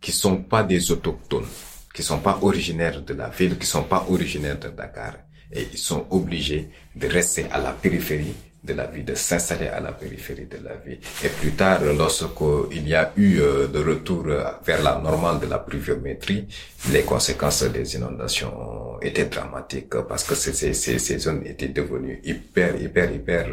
qui 0.01 0.11
sont 0.11 0.37
pas 0.37 0.63
des 0.63 0.91
autochtones, 0.91 1.51
qui 1.93 2.01
sont 2.01 2.19
pas 2.19 2.39
originaires 2.41 3.01
de 3.03 3.13
la 3.13 3.29
ville, 3.29 3.57
qui 3.59 3.67
sont 3.67 3.83
pas 3.83 4.07
originaires 4.09 4.59
de 4.59 4.69
Dakar, 4.69 5.13
et 5.51 5.67
ils 5.71 5.77
sont 5.77 6.07
obligés 6.09 6.69
de 6.95 7.07
rester 7.07 7.45
à 7.51 7.59
la 7.59 7.73
périphérie 7.73 8.33
de 8.67 8.73
la 8.73 8.85
vie, 8.85 9.03
de 9.03 9.15
s'installer 9.15 9.67
à 9.67 9.79
la 9.79 9.91
périphérie 9.93 10.45
de 10.45 10.57
la 10.63 10.75
vie. 10.75 10.99
Et 11.23 11.29
plus 11.29 11.51
tard, 11.51 11.79
lorsqu'il 11.97 12.87
y 12.87 12.93
a 12.95 13.11
eu 13.15 13.39
euh, 13.39 13.67
de 13.67 13.79
retour 13.79 14.25
vers 14.65 14.83
la 14.83 14.99
normale 14.99 15.39
de 15.39 15.47
la 15.47 15.59
pluviométrie, 15.59 16.47
les 16.91 17.03
conséquences 17.03 17.63
des 17.63 17.95
inondations 17.95 18.99
étaient 19.01 19.25
dramatiques 19.25 19.95
parce 20.07 20.23
que 20.23 20.35
ces, 20.35 20.53
ces, 20.53 20.99
ces 20.99 21.17
zones 21.19 21.41
étaient 21.45 21.69
devenues 21.69 22.19
hyper, 22.23 22.79
hyper, 22.81 23.11
hyper 23.11 23.47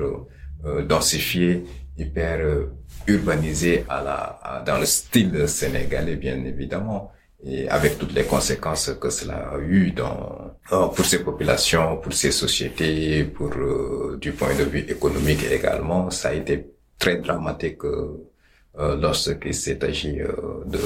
euh, 0.67 0.83
densifiées, 0.83 1.65
hyper 1.97 2.39
euh, 2.41 2.73
urbanisées 3.07 3.85
à 3.89 4.03
la, 4.03 4.63
dans 4.67 4.79
le 4.79 4.87
style 4.87 5.47
sénégalais, 5.49 6.17
bien 6.17 6.43
évidemment 6.45 7.13
et 7.47 7.69
avec 7.69 7.99
toutes 7.99 8.15
les 8.15 8.25
conséquences 8.25 8.93
que 9.01 9.11
cela 9.11 9.51
a 9.51 9.59
eu 9.59 9.91
dans 9.93 10.57
euh, 10.73 10.87
pour 10.89 11.05
ces 11.05 11.23
populations, 11.23 11.99
pour 11.99 12.13
ces 12.13 12.31
sociétés, 12.31 13.25
pour 13.25 13.53
euh, 13.55 14.17
du 14.21 14.33
point 14.33 14.55
de 14.55 14.65
vue 14.65 14.85
économique 14.89 15.45
également, 15.51 16.11
ça 16.11 16.31
a 16.31 16.35
été 16.35 16.67
très 16.99 17.17
dramatique 17.17 17.85
euh, 17.85 18.31
euh 18.79 18.97
lorsqu'il 18.97 19.55
s'est 19.55 19.85
agi 19.85 20.19
de 20.67 20.81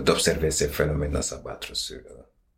d'observer 0.00 0.50
ces 0.50 0.68
phénomènes 0.68 1.22
s'abattre 1.22 1.74
sur 1.74 2.00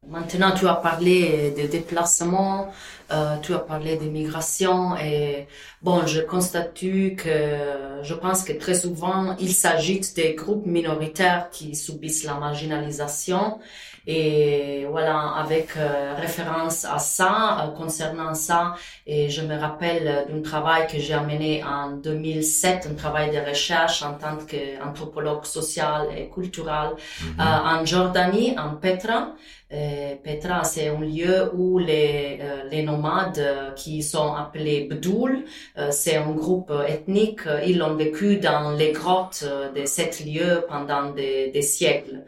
Maintenant, 0.09 0.51
tu 0.51 0.67
as 0.67 0.75
parlé 0.75 1.55
de 1.57 1.69
déplacement, 1.69 2.73
euh, 3.13 3.37
tu 3.41 3.55
as 3.55 3.61
parlé 3.61 3.97
de 3.97 4.07
migration 4.07 4.97
et 4.97 5.47
bon, 5.81 6.07
je 6.07 6.21
constate 6.21 6.75
que 6.75 8.03
je 8.03 8.15
pense 8.15 8.43
que 8.43 8.53
très 8.53 8.75
souvent, 8.75 9.37
il 9.39 9.53
s'agit 9.53 10.01
des 10.17 10.35
groupes 10.35 10.67
minoritaires 10.67 11.51
qui 11.51 11.77
subissent 11.77 12.25
la 12.25 12.35
marginalisation 12.35 13.61
et 14.07 14.85
voilà, 14.91 15.35
avec 15.37 15.77
euh, 15.77 16.15
référence 16.19 16.85
à 16.85 16.99
ça, 16.99 17.61
euh, 17.61 17.69
concernant 17.69 18.35
ça, 18.35 18.75
et 19.07 19.31
je 19.31 19.43
me 19.43 19.57
rappelle 19.57 20.27
d'un 20.29 20.43
travail 20.43 20.89
que 20.89 20.99
j'ai 20.99 21.15
amené 21.15 21.63
en 21.63 21.93
2007, 21.93 22.89
un 22.91 22.95
travail 22.95 23.31
de 23.31 23.39
recherche 23.39 24.03
en 24.03 24.15
tant 24.15 24.39
qu'anthropologue 24.39 25.45
social 25.45 26.09
et 26.17 26.29
culturel 26.29 26.91
mhm. 27.23 27.41
en 27.41 27.85
Jordanie, 27.87 28.59
en 28.59 28.75
Petra. 28.75 29.35
Euh, 29.73 30.17
Petra, 30.23 30.65
c'est 30.65 30.89
un 30.89 31.01
lieu 31.01 31.51
où 31.55 31.79
les, 31.79 32.39
euh, 32.43 32.69
les 32.71 32.83
nomades 32.83 33.39
euh, 33.39 33.71
qui 33.73 34.03
sont 34.03 34.35
appelés 34.35 34.87
Bdoul, 34.91 35.45
c'est 35.91 36.17
un 36.17 36.31
groupe 36.33 36.73
ethnique, 36.87 37.41
ils 37.67 37.83
ont 37.83 37.95
vécu 37.95 38.37
dans 38.37 38.73
les 38.73 38.93
grottes 38.93 39.45
de 39.75 39.87
cet 39.87 40.25
lieu 40.25 40.65
pendant 40.69 41.11
des, 41.11 41.51
des 41.51 41.63
siècles. 41.63 42.25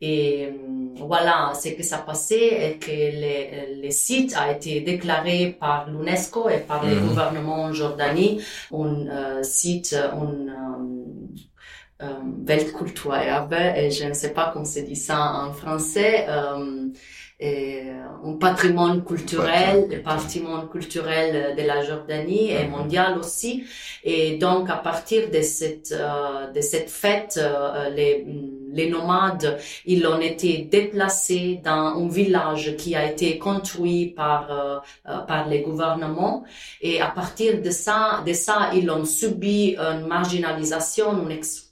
Et 0.00 0.50
voilà, 0.96 1.52
ce 1.60 1.70
que 1.70 1.82
ça 1.82 1.98
passait 1.98 2.70
et 2.70 2.78
que 2.78 2.90
le, 2.90 3.82
le 3.82 3.90
site 3.90 4.34
a 4.36 4.52
été 4.52 4.80
déclaré 4.80 5.56
par 5.58 5.90
l'UNESCO 5.90 6.48
et 6.50 6.58
par 6.58 6.86
le 6.86 6.94
mhm. 6.94 7.08
gouvernement 7.08 7.62
en 7.64 7.72
Jordanie 7.72 8.40
un 8.72 9.42
site, 9.42 9.96
un 9.96 10.87
Weltkulturerbe, 12.00 13.54
et 13.54 13.90
je 13.90 14.04
ne 14.04 14.14
sais 14.14 14.32
pas 14.32 14.50
comment 14.52 14.64
se 14.64 14.80
dit 14.80 14.96
ça 14.96 15.32
en 15.44 15.52
français, 15.52 16.26
euh, 16.28 16.88
et 17.40 17.82
un 18.24 18.32
patrimoine 18.32 19.04
culturel, 19.04 19.86
le 19.88 20.02
patrimoine 20.02 20.68
culturel 20.68 21.54
de 21.56 21.62
la 21.62 21.84
Jordanie 21.84 22.50
et 22.50 22.64
mhm. 22.64 22.70
mondial 22.70 23.16
aussi. 23.16 23.64
Et 24.02 24.38
donc, 24.38 24.68
à 24.70 24.76
partir 24.76 25.30
de 25.30 25.40
cette, 25.42 25.92
euh, 25.92 26.50
de 26.50 26.60
cette 26.60 26.90
fête, 26.90 27.38
euh, 27.40 27.90
les, 27.90 28.26
les 28.72 28.90
nomades, 28.90 29.56
ils 29.86 30.04
ont 30.06 30.20
été 30.20 30.58
déplacés 30.68 31.60
dans 31.64 31.96
un 31.96 32.08
village 32.08 32.76
qui 32.76 32.96
a 32.96 33.08
été 33.08 33.38
construit 33.38 34.06
par, 34.06 34.50
euh, 34.50 35.18
par 35.28 35.48
les 35.48 35.60
gouvernements. 35.60 36.42
Et 36.80 37.00
à 37.00 37.06
partir 37.06 37.62
de 37.62 37.70
ça, 37.70 38.24
de 38.26 38.32
ça, 38.32 38.70
ils 38.74 38.90
ont 38.90 39.04
subi 39.04 39.76
une 39.78 40.06
marginalisation, 40.08 41.22
une 41.22 41.30
exclusion 41.30 41.67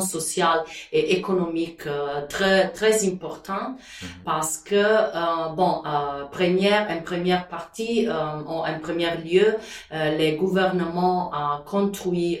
sociale 0.00 0.64
et 0.92 1.16
économique 1.16 1.86
euh, 1.86 2.26
très 2.28 2.68
très 2.70 3.06
important 3.06 3.70
mhm. 3.70 4.08
parce 4.24 4.58
que 4.58 4.74
euh, 4.74 5.48
bon 5.56 5.82
euh, 5.86 6.24
première 6.30 6.88
en 6.90 7.00
première 7.02 7.48
partie 7.48 8.08
en, 8.10 8.40
en 8.46 8.78
premier 8.80 9.16
lieu 9.16 9.56
les 9.92 10.36
gouvernements 10.36 11.30
ont 11.32 11.62
construit 11.64 12.40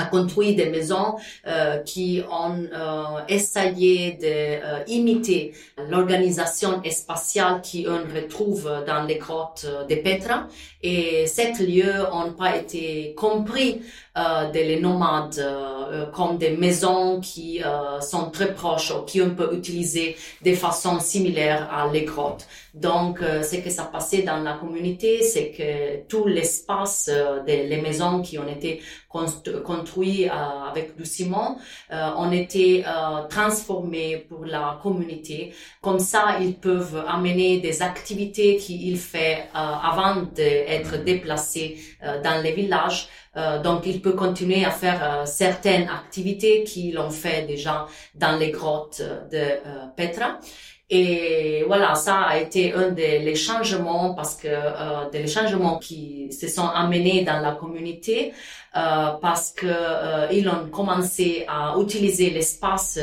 a 0.00 0.06
construit 0.06 0.54
des 0.54 0.70
maisons 0.70 1.16
euh, 1.46 1.78
qui 1.78 2.22
ont 2.30 2.64
euh, 2.72 3.20
essayé 3.28 4.18
d'imiter 4.86 5.52
euh, 5.78 5.86
l'organisation 5.88 6.82
spatiale 6.90 7.60
qu'on 7.62 8.14
retrouve 8.14 8.70
dans 8.86 9.02
les 9.04 9.16
grottes 9.16 9.66
de 9.88 9.94
Petra. 9.96 10.46
Et 10.82 11.26
ces 11.26 11.52
lieux 11.66 11.98
n'ont 12.10 12.32
pas 12.32 12.56
été 12.56 13.14
compris 13.16 13.82
euh, 14.20 14.50
des 14.50 14.80
nomades 14.80 15.40
euh, 15.90 16.06
comme 16.06 16.38
des 16.38 16.50
maisons 16.50 17.20
qui 17.20 17.62
euh, 17.62 18.00
sont 18.00 18.30
très 18.30 18.54
proches 18.54 18.92
ou 18.92 19.02
qui 19.02 19.20
on 19.20 19.30
peut 19.34 19.50
utiliser 19.52 20.16
de 20.44 20.54
façon 20.54 21.00
similaire 21.00 21.68
à 21.72 21.88
les 21.90 22.04
grottes. 22.04 22.46
Donc, 22.74 23.20
euh, 23.22 23.42
ce 23.42 23.56
que 23.56 23.70
ça 23.70 23.84
passait 23.84 24.22
dans 24.22 24.38
la 24.38 24.52
communauté, 24.52 25.22
c'est 25.22 25.50
que 25.50 26.06
tout 26.08 26.26
l'espace 26.26 27.10
des 27.44 27.66
les 27.66 27.80
maisons 27.80 28.22
qui 28.22 28.38
ont 28.38 28.46
été 28.46 28.80
construits 29.08 30.28
avec 30.28 30.96
du 30.96 31.04
ciment 31.04 31.58
ont 31.90 32.30
été 32.30 32.84
transformés 33.28 34.18
pour 34.28 34.44
la 34.44 34.78
communauté. 34.80 35.52
Comme 35.80 35.98
ça, 35.98 36.38
ils 36.40 36.54
peuvent 36.54 37.02
amener 37.08 37.58
des 37.58 37.82
activités 37.82 38.56
qu'ils 38.56 38.98
font 38.98 39.18
avant 39.52 40.22
d'être 40.34 41.02
déplacés 41.02 41.78
dans 42.22 42.40
les 42.40 42.52
villages 42.52 43.08
euh, 43.36 43.62
donc, 43.62 43.86
il 43.86 44.00
peut 44.02 44.12
continuer 44.12 44.64
à 44.64 44.70
faire 44.70 45.00
euh, 45.02 45.26
certaines 45.26 45.88
activités 45.88 46.64
qu'il 46.64 46.98
ont 46.98 47.10
fait 47.10 47.46
déjà 47.46 47.86
dans 48.14 48.36
les 48.36 48.50
grottes 48.50 49.00
de 49.30 49.36
euh, 49.38 49.86
Petra. 49.96 50.38
Et 50.92 51.62
voilà, 51.68 51.94
ça 51.94 52.22
a 52.22 52.38
été 52.38 52.72
un 52.74 52.90
des 52.90 53.36
changements 53.36 54.12
parce 54.14 54.34
que 54.34 54.48
euh, 54.48 55.08
des 55.12 55.28
changements 55.28 55.78
qui 55.78 56.32
se 56.32 56.48
sont 56.48 56.66
amenés 56.66 57.22
dans 57.22 57.38
la 57.38 57.52
communauté 57.52 58.32
euh, 58.76 59.10
parce 59.22 59.52
que 59.52 59.66
euh, 59.68 60.26
ils 60.32 60.48
ont 60.48 60.68
commencé 60.68 61.44
à 61.46 61.76
utiliser 61.78 62.30
l'espace 62.30 62.98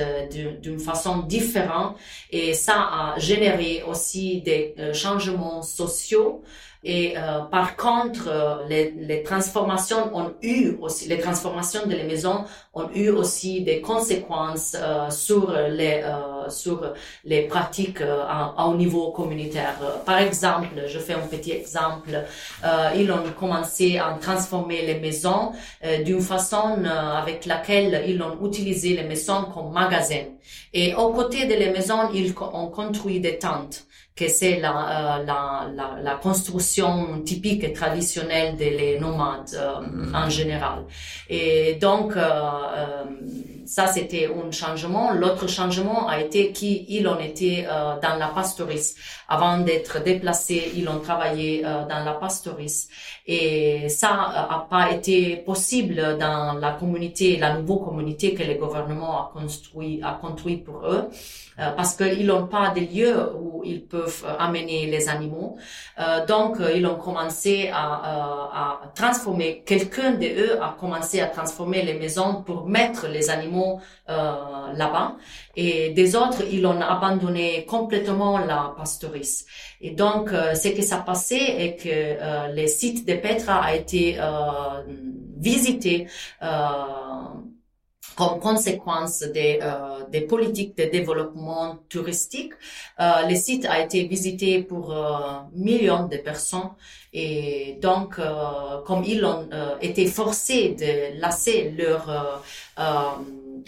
d'une 0.62 0.80
façon 0.80 1.20
différente 1.20 1.96
et 2.30 2.54
ça 2.54 2.74
a 2.76 3.20
généré 3.20 3.84
aussi 3.88 4.42
des 4.42 4.76
changements 4.92 5.62
sociaux 5.62 6.44
et 6.84 7.18
euh, 7.18 7.42
par 7.52 7.76
contre, 7.76 8.28
euh, 8.28 8.68
les, 8.70 8.92
les, 8.92 9.24
transformations 9.24 10.16
ont 10.16 10.34
eu 10.44 10.78
aussi, 10.80 11.10
les 11.10 11.20
transformations 11.20 11.88
de 11.88 11.94
les 11.94 12.04
maisons 12.04 12.46
ont 12.74 12.90
eu 12.94 13.10
aussi 13.10 13.62
des 13.62 13.82
conséquences 13.82 14.76
euh, 14.80 15.10
sur 15.10 15.52
les, 15.52 16.04
sur 16.50 16.94
les 17.26 17.42
pratiques 17.44 18.02
au 18.58 18.74
niveau 18.76 19.12
communautaire. 19.12 19.76
Par 20.06 20.20
exemple, 20.20 20.68
je 20.88 21.00
fais 21.00 21.14
un 21.14 21.28
petit 21.28 21.52
exemple, 21.52 22.24
ils 22.96 23.12
ont 23.12 23.24
commencé 23.38 23.98
à 23.98 24.18
transformer 24.22 24.86
les 24.86 25.00
maisons 25.00 25.52
d'une 26.06 26.22
façon 26.22 26.84
avec 26.86 27.46
laquelle 27.46 28.04
ils 28.08 28.22
ont 28.22 28.38
utilisé 28.46 28.96
les 28.96 29.04
maisons 29.04 29.46
comme 29.54 29.72
magasins. 29.74 30.26
Et 30.74 30.94
aux 30.96 31.12
côtés 31.12 31.46
de 31.48 31.54
les 31.54 31.72
maisons, 31.72 32.10
ils 32.14 32.34
ont 32.40 32.68
construit 32.68 33.20
des 33.20 33.38
tentes 33.40 33.87
que 34.18 34.28
c'est 34.28 34.60
la, 34.60 35.22
la, 35.26 35.70
la, 35.76 36.02
la, 36.02 36.16
construction 36.16 37.22
typique 37.22 37.64
et 37.64 37.72
traditionnelle 37.72 38.56
des 38.58 38.98
nomades 39.00 39.50
mm-hmm. 39.52 40.16
en 40.16 40.30
général. 40.30 40.80
Et 41.30 41.76
donc, 41.76 42.14
ça, 43.68 43.88
c'était 43.88 44.28
un 44.28 44.50
changement. 44.52 45.12
L'autre 45.12 45.48
changement 45.48 46.08
a 46.08 46.22
été 46.22 46.52
qu'ils 46.54 47.08
ont 47.08 47.20
été 47.20 47.66
euh, 47.68 48.00
dans 48.02 48.16
la 48.18 48.30
pastoris. 48.30 48.96
Avant 49.28 49.58
d'être 49.58 50.02
déplacés, 50.02 50.72
ils 50.76 50.88
ont 50.88 51.00
travaillé 51.00 51.64
euh, 51.66 51.86
dans 51.86 52.04
la 52.04 52.14
pastoris. 52.14 52.88
Et 53.26 53.90
ça 53.90 54.10
a 54.50 54.68
pas 54.70 54.92
été 54.92 55.38
possible 55.38 56.18
dans 56.18 56.54
la 56.54 56.72
communauté, 56.72 57.38
la 57.38 57.58
nouvelle 57.58 57.84
communauté 57.84 58.34
que 58.34 58.44
le 58.44 58.54
gouvernement 58.54 59.20
a 59.20 59.32
construit, 59.34 60.00
a 60.02 60.14
construit 60.14 60.58
pour 60.58 60.88
eux. 60.88 61.10
Euh, 61.60 61.72
parce 61.72 61.96
qu'ils 61.96 62.28
n'ont 62.28 62.46
pas 62.46 62.70
de 62.70 62.82
lieux 62.82 63.32
où 63.36 63.64
ils 63.66 63.84
peuvent 63.84 64.24
euh, 64.28 64.36
amener 64.38 64.86
les 64.86 65.10
animaux. 65.10 65.58
Euh, 66.00 66.24
donc, 66.24 66.58
ils 66.76 66.86
ont 66.86 66.98
commencé 66.98 67.72
à, 67.74 67.82
à 68.54 68.82
transformer, 68.94 69.64
quelqu'un 69.66 70.12
d'eux 70.12 70.60
a 70.62 70.76
commencé 70.80 71.20
à 71.20 71.26
transformer 71.26 71.82
les 71.82 71.96
maisons 71.96 72.44
pour 72.44 72.68
mettre 72.68 73.08
les 73.08 73.32
animaux 73.32 73.57
là-bas. 74.08 75.16
Et 75.56 75.90
des 75.90 76.16
autres, 76.16 76.44
ils 76.52 76.66
ont 76.66 76.80
abandonné 76.82 77.66
complètement 77.66 78.38
la 78.38 78.74
pastoris. 78.78 79.46
Et 79.82 79.92
donc, 79.92 80.30
ce 80.30 80.68
qui 80.70 80.84
s'est 80.84 81.04
passé 81.06 81.36
est 81.36 81.76
que 81.84 82.56
le 82.56 82.68
site 82.68 83.08
de 83.08 83.16
Petra 83.16 83.64
a 83.64 83.76
été 83.76 84.18
visité 85.38 86.08
comme 88.18 88.40
conséquence 88.40 89.20
des, 89.22 89.60
euh, 89.62 90.04
des 90.10 90.22
politiques 90.22 90.76
de 90.76 90.86
développement 90.86 91.78
touristique. 91.88 92.54
Euh, 93.00 93.28
le 93.30 93.36
site 93.36 93.66
a 93.66 93.80
été 93.80 94.08
visité 94.08 94.64
pour 94.64 94.92
euh, 94.92 95.02
millions 95.54 96.08
de 96.08 96.18
personnes 96.18 96.72
et 97.14 97.78
donc, 97.80 98.20
euh, 98.20 98.82
comme 98.86 99.04
ils 99.04 99.24
ont 99.24 99.48
euh, 99.54 99.76
été 99.82 100.08
forcés 100.08 100.76
de 100.78 101.20
lasser 101.22 101.74
leur 101.78 102.44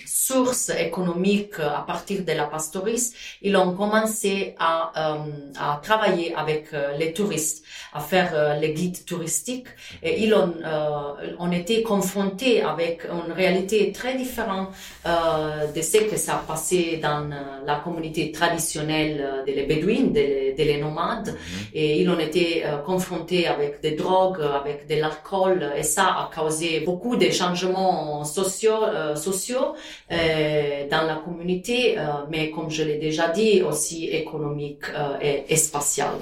sources 0.06 0.70
économiques 0.70 1.60
à 1.60 1.84
partir 1.86 2.24
de 2.24 2.32
la 2.32 2.46
pastoris, 2.46 3.14
ils 3.42 3.56
ont 3.56 3.74
commencé 3.74 4.56
à, 4.60 4.92
euh, 4.96 5.18
à 5.60 5.80
travailler 5.82 6.34
avec 6.36 6.74
euh, 6.74 6.96
les 6.98 7.14
touristes, 7.14 7.64
à 7.94 8.00
faire 8.00 8.32
euh, 8.34 8.56
les 8.56 8.74
guides 8.74 9.06
touristiques. 9.06 9.68
Et 10.04 10.24
ils 10.24 10.34
ont, 10.34 10.54
ont 11.40 11.52
été 11.52 11.84
confrontés 11.84 12.62
avec 12.62 13.06
une 13.06 13.32
réalité 13.32 13.92
très 13.92 14.16
différente 14.16 14.70
de 15.06 15.82
ce 15.82 15.98
que 16.10 16.18
ça 16.18 16.44
passait 16.48 17.00
dans 17.02 17.30
la 17.66 17.76
communauté 17.84 18.32
traditionnelle 18.32 19.44
des 19.46 19.64
Bédouines, 19.64 20.12
des, 20.12 20.54
des 20.58 20.78
nomades. 20.78 21.30
Mm-hmm. 21.30 21.74
Et 21.74 22.02
ils 22.02 22.10
ont 22.10 22.20
été 22.20 22.64
confrontés 22.86 23.48
avec 23.48 23.82
des 23.82 23.92
drogues, 23.92 24.42
avec 24.42 24.88
de 24.88 24.96
l'alcool. 24.96 25.72
Et 25.78 25.84
ça 25.84 26.06
a 26.06 26.30
causé 26.34 26.82
beaucoup 26.82 27.16
de 27.16 27.30
changements 27.30 28.24
sociaux, 28.24 28.84
sociaux 29.16 29.60
euh, 29.60 29.74
dans 30.10 31.06
la 31.06 31.22
communauté, 31.24 31.98
euh, 31.98 32.26
mais 32.30 32.52
comme 32.52 32.70
je 32.70 32.84
l'ai 32.84 32.98
déjà 32.98 33.30
dit, 33.30 33.62
aussi 33.62 34.08
économique 34.08 34.84
euh, 34.96 35.44
et, 35.48 35.56
spatial. 35.56 36.16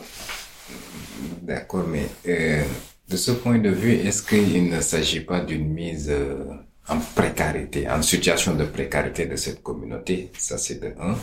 D'accord, 1.41 1.85
mais 1.87 2.07
euh, 2.27 2.63
de 3.09 3.17
ce 3.17 3.31
point 3.31 3.57
de 3.57 3.69
vue, 3.69 3.93
est-ce 3.93 4.21
qu'il 4.23 4.69
ne 4.69 4.81
s'agit 4.81 5.21
pas 5.21 5.39
d'une 5.39 5.69
mise 5.73 6.09
euh, 6.09 6.43
en 6.89 6.97
précarité, 7.15 7.89
en 7.89 8.01
situation 8.01 8.55
de 8.55 8.65
précarité 8.65 9.25
de 9.25 9.35
cette 9.35 9.63
communauté? 9.63 10.31
Ça, 10.37 10.57
c'est 10.57 10.79
de 10.81 10.93
un. 10.99 11.15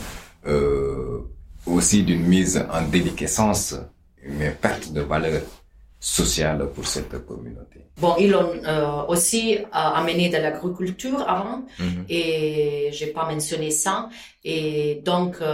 aussi 1.67 2.03
d'une 2.03 2.27
mise 2.27 2.63
en 2.71 2.83
déliquescence, 2.83 3.75
une 4.23 4.53
perte 4.61 4.93
de 4.93 5.01
valeur 5.01 5.43
sociale 6.05 6.69
pour 6.75 6.87
cette 6.87 7.25
communauté. 7.25 7.81
Bon, 7.99 8.15
ils 8.19 8.35
ont 8.35 8.53
euh, 8.67 9.07
aussi 9.09 9.57
euh, 9.57 9.65
amené 9.73 10.29
de 10.29 10.37
l'agriculture 10.37 11.21
avant 11.27 11.63
mhm. 11.79 12.05
et 12.11 12.91
j'ai 12.93 13.07
pas 13.07 13.25
mentionné 13.25 13.71
ça. 13.71 14.11
Et 14.45 15.01
donc, 15.03 15.37
euh, 15.41 15.47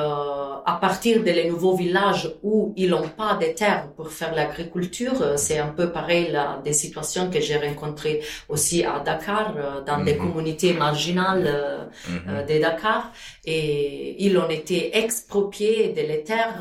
à 0.67 0.79
partir 0.81 1.23
des 1.23 1.49
nouveaux 1.49 1.77
villages 1.77 2.35
où 2.43 2.75
ils 2.77 2.91
n'ont 2.91 3.11
pas 3.11 3.35
de 3.35 3.47
terre 3.55 3.93
pour 3.97 4.11
faire 4.11 4.35
l'agriculture, 4.35 5.39
c'est 5.39 5.59
un 5.59 5.69
peu 5.69 5.93
pareil 5.93 6.33
là, 6.33 6.61
des 6.65 6.73
situations 6.73 7.31
que 7.31 7.41
j'ai 7.41 7.57
rencontrées 7.59 8.21
aussi 8.49 8.83
à 8.83 8.99
Dakar, 8.99 9.55
dans 9.87 10.03
des 10.03 10.15
mhm. 10.15 10.19
communautés 10.33 10.73
marginales 10.73 11.91
mhm. 12.09 12.47
de 12.49 12.59
Dakar. 12.61 13.13
Et 13.45 14.17
ils 14.25 14.37
ont 14.37 14.51
été 14.51 14.97
expropriés 14.99 15.91
de 15.91 16.01
les 16.01 16.25
terres, 16.25 16.61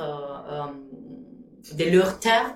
de 1.74 1.86
leurs 1.86 2.20
terres. 2.20 2.56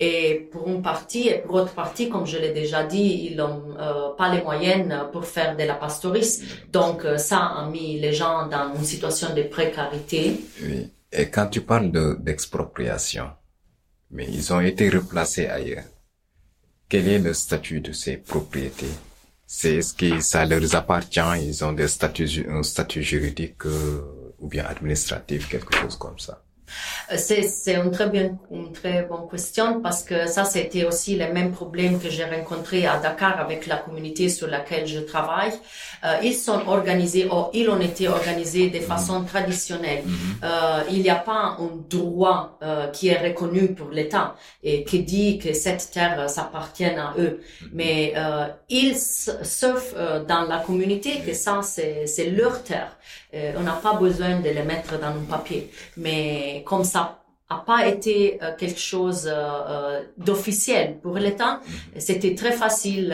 Et 0.00 0.48
pour 0.52 0.68
une 0.68 0.80
partie, 0.80 1.28
et 1.28 1.38
pour 1.38 1.56
autre 1.56 1.72
partie, 1.72 2.08
comme 2.08 2.26
je 2.26 2.38
l'ai 2.38 2.52
déjà 2.52 2.84
dit, 2.84 3.28
ils 3.30 3.36
n'ont 3.36 3.76
euh, 3.78 4.10
pas 4.16 4.32
les 4.32 4.42
moyens 4.42 4.94
pour 5.12 5.24
faire 5.24 5.56
de 5.56 5.64
la 5.64 5.74
pastorisme. 5.74 6.46
Donc 6.70 7.04
euh, 7.04 7.18
ça 7.18 7.38
a 7.38 7.68
mis 7.68 7.98
les 7.98 8.12
gens 8.12 8.46
dans 8.46 8.74
une 8.74 8.84
situation 8.84 9.34
de 9.34 9.42
précarité. 9.42 10.40
Oui. 10.62 10.92
Et 11.10 11.30
quand 11.30 11.48
tu 11.48 11.62
parles 11.62 11.90
de 11.90 12.16
d'expropriation, 12.20 13.30
mais 14.10 14.26
ils 14.30 14.52
ont 14.52 14.60
été 14.60 14.88
replacés 14.88 15.46
ailleurs. 15.46 15.84
Quel 16.88 17.08
est 17.08 17.18
le 17.18 17.34
statut 17.34 17.80
de 17.80 17.92
ces 17.92 18.18
propriétés? 18.18 18.94
C'est 19.46 19.76
est-ce 19.76 19.94
que 19.94 20.20
ça 20.20 20.44
leur 20.44 20.74
appartient? 20.74 21.20
Ils 21.42 21.64
ont 21.64 21.72
des 21.72 21.88
statuts, 21.88 22.46
un 22.48 22.62
statut 22.62 23.02
juridique 23.02 23.66
euh, 23.66 24.34
ou 24.38 24.48
bien 24.48 24.64
administratif, 24.64 25.48
quelque 25.48 25.74
chose 25.74 25.96
comme 25.96 26.18
ça 26.18 26.42
c'est, 27.16 27.42
c'est 27.42 27.74
une 27.74 27.90
très 27.90 28.08
bien, 28.08 28.38
une 28.50 28.72
très 28.72 29.02
bonne 29.02 29.28
question 29.30 29.80
parce 29.80 30.02
que 30.02 30.26
ça, 30.26 30.44
c'était 30.44 30.84
aussi 30.84 31.16
le 31.16 31.32
même 31.32 31.52
problème 31.52 32.00
que 32.00 32.10
j'ai 32.10 32.24
rencontré 32.24 32.86
à 32.86 32.98
Dakar 32.98 33.40
avec 33.40 33.66
la 33.66 33.76
communauté 33.76 34.28
sur 34.28 34.48
laquelle 34.48 34.86
je 34.86 35.00
travaille. 35.00 35.52
Euh, 36.04 36.16
ils 36.22 36.34
sont 36.34 36.60
organisés, 36.66 37.26
ou 37.26 37.46
ils 37.52 37.68
ont 37.68 37.80
été 37.80 38.08
organisés 38.08 38.70
de 38.70 38.78
façon 38.80 39.24
traditionnelle. 39.24 40.02
Mhm. 40.04 40.14
Euh, 40.44 40.82
il 40.90 41.02
n'y 41.02 41.10
a 41.10 41.16
pas 41.16 41.56
un 41.58 41.70
droit 41.88 42.58
euh, 42.62 42.88
qui 42.88 43.08
est 43.08 43.18
reconnu 43.18 43.74
pour 43.74 43.90
l'État 43.90 44.36
et 44.62 44.84
qui 44.84 45.02
dit 45.02 45.38
que 45.38 45.52
cette 45.52 45.90
terre 45.90 46.28
s'appartient 46.30 46.84
à 46.84 47.14
eux. 47.18 47.40
Mhm. 47.62 47.68
Mais 47.72 48.12
euh, 48.16 48.46
ils 48.68 48.96
savent 48.96 49.94
euh, 49.96 50.24
dans 50.24 50.42
la 50.42 50.58
communauté 50.58 51.20
que 51.26 51.34
ça, 51.34 51.60
c'est, 51.62 52.06
c'est 52.06 52.30
leur 52.30 52.62
terre. 52.62 52.96
Euh, 53.34 53.52
on 53.58 53.60
n'a 53.60 53.72
pas 53.72 53.94
besoin 53.94 54.40
de 54.40 54.48
les 54.48 54.62
mettre 54.62 54.98
dans 54.98 55.08
un 55.08 55.24
papier. 55.28 55.70
Mais 55.96 56.57
comme 56.62 56.84
ça 56.84 57.18
a 57.50 57.62
pas 57.64 57.86
été 57.86 58.38
euh, 58.42 58.54
quelque 58.58 58.78
chose 58.78 59.26
euh, 59.26 59.32
euh 59.32 60.02
d'officiel 60.18 60.98
pour 61.02 61.14
l'État, 61.16 61.60
mhm. 61.64 62.00
c'était 62.00 62.34
très 62.34 62.52
facile 62.52 63.08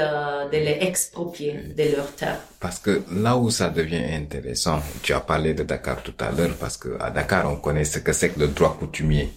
de 0.53 0.57
les 0.57 0.79
exproprier 0.81 1.53
de 1.79 1.97
leur 1.97 2.11
terre. 2.15 2.41
Parce 2.59 2.79
que 2.81 3.03
là 3.13 3.37
où 3.37 3.51
ça 3.51 3.69
devient 3.69 4.05
intéressant, 4.23 4.81
tu 5.03 5.13
as 5.13 5.21
parlé 5.21 5.55
de 5.55 5.63
Dakar 5.63 6.03
tout 6.03 6.15
à 6.19 6.33
l'heure, 6.33 6.55
parce 6.59 6.77
que 6.77 6.97
à 7.01 7.11
Dakar, 7.11 7.51
on 7.51 7.57
connaît 7.57 7.85
ce 7.85 8.01
que 8.01 8.13
c'est 8.13 8.31
que 8.31 8.41
le 8.41 8.49
droit 8.49 8.77
coutumier. 8.79 9.31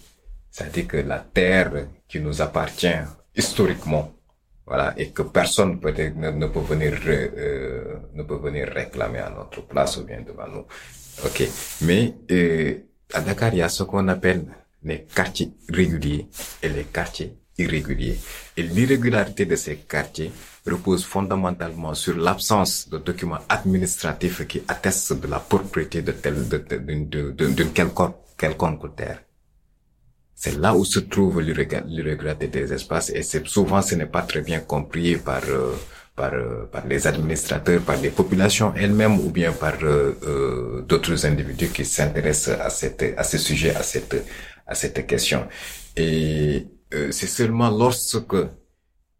C'est-à-dire 0.49 0.87
que 0.87 0.97
la 0.97 1.19
terre 1.19 1.71
qui 2.07 2.19
nous 2.19 2.41
appartient 2.41 3.01
historiquement, 3.35 4.11
voilà, 4.65 4.93
et 4.97 5.11
que 5.11 5.21
personne 5.21 5.79
peut 5.79 5.91
ne, 5.91 6.31
ne 6.31 6.47
peut 6.47 6.59
venir 6.59 6.93
euh, 7.05 7.95
ne 8.13 8.23
peut 8.23 8.35
venir 8.37 8.67
réclamer 8.67 9.19
à 9.19 9.29
notre 9.29 9.61
place 9.65 9.97
ou 9.97 10.03
bien 10.03 10.21
devant 10.21 10.47
nous. 10.47 10.65
Ok, 11.25 11.47
mais 11.81 12.13
euh, 12.31 12.75
à 13.13 13.21
Dakar 13.21 13.53
il 13.53 13.59
y 13.59 13.61
a 13.61 13.69
ce 13.69 13.83
qu'on 13.83 14.07
appelle 14.07 14.45
les 14.83 15.03
quartiers 15.03 15.51
réguliers 15.69 16.27
et 16.61 16.69
les 16.69 16.83
quartiers 16.85 17.37
irréguliers. 17.57 18.17
Et 18.55 18.63
l'irrégularité 18.63 19.45
de 19.45 19.55
ces 19.55 19.77
quartiers 19.77 20.31
repose 20.65 21.03
fondamentalement 21.05 21.93
sur 21.93 22.15
l'absence 22.17 22.87
de 22.89 22.97
documents 22.97 23.39
administratifs 23.49 24.45
qui 24.47 24.61
attestent 24.67 25.19
de 25.19 25.27
la 25.27 25.39
propriété 25.39 26.01
de 26.01 26.11
telle 26.11 26.47
d'une 26.47 27.71
quelconque 27.73 28.15
quelconque 28.37 28.95
terre. 28.95 29.23
C'est 30.35 30.55
là 30.59 30.75
où 30.75 30.85
se 30.85 30.99
trouve 30.99 31.41
l'irrégularité 31.41 32.47
des 32.47 32.71
espaces 32.71 33.09
et 33.09 33.23
c'est 33.23 33.47
souvent 33.47 33.81
ce 33.81 33.95
n'est 33.95 34.05
pas 34.05 34.21
très 34.21 34.41
bien 34.41 34.59
compris 34.59 35.15
par 35.15 35.41
euh, 35.49 35.73
par, 36.17 36.33
euh, 36.33 36.65
par 36.71 36.85
les 36.87 37.07
administrateurs, 37.07 37.81
par 37.81 37.97
les 38.01 38.09
populations 38.09 38.73
elles-mêmes 38.75 39.17
ou 39.25 39.29
bien 39.29 39.51
par 39.53 39.75
euh, 39.83 40.81
d'autres 40.89 41.25
individus 41.25 41.69
qui 41.69 41.85
s'intéressent 41.85 42.59
à 42.59 42.69
cette 42.69 43.05
à 43.15 43.23
ce 43.23 43.37
sujet, 43.37 43.73
à 43.75 43.83
cette 43.83 44.17
à 44.65 44.75
cette 44.75 45.05
question. 45.07 45.47
Et 45.95 46.67
c'est 47.11 47.27
seulement 47.39 47.69
lorsque 47.69 48.35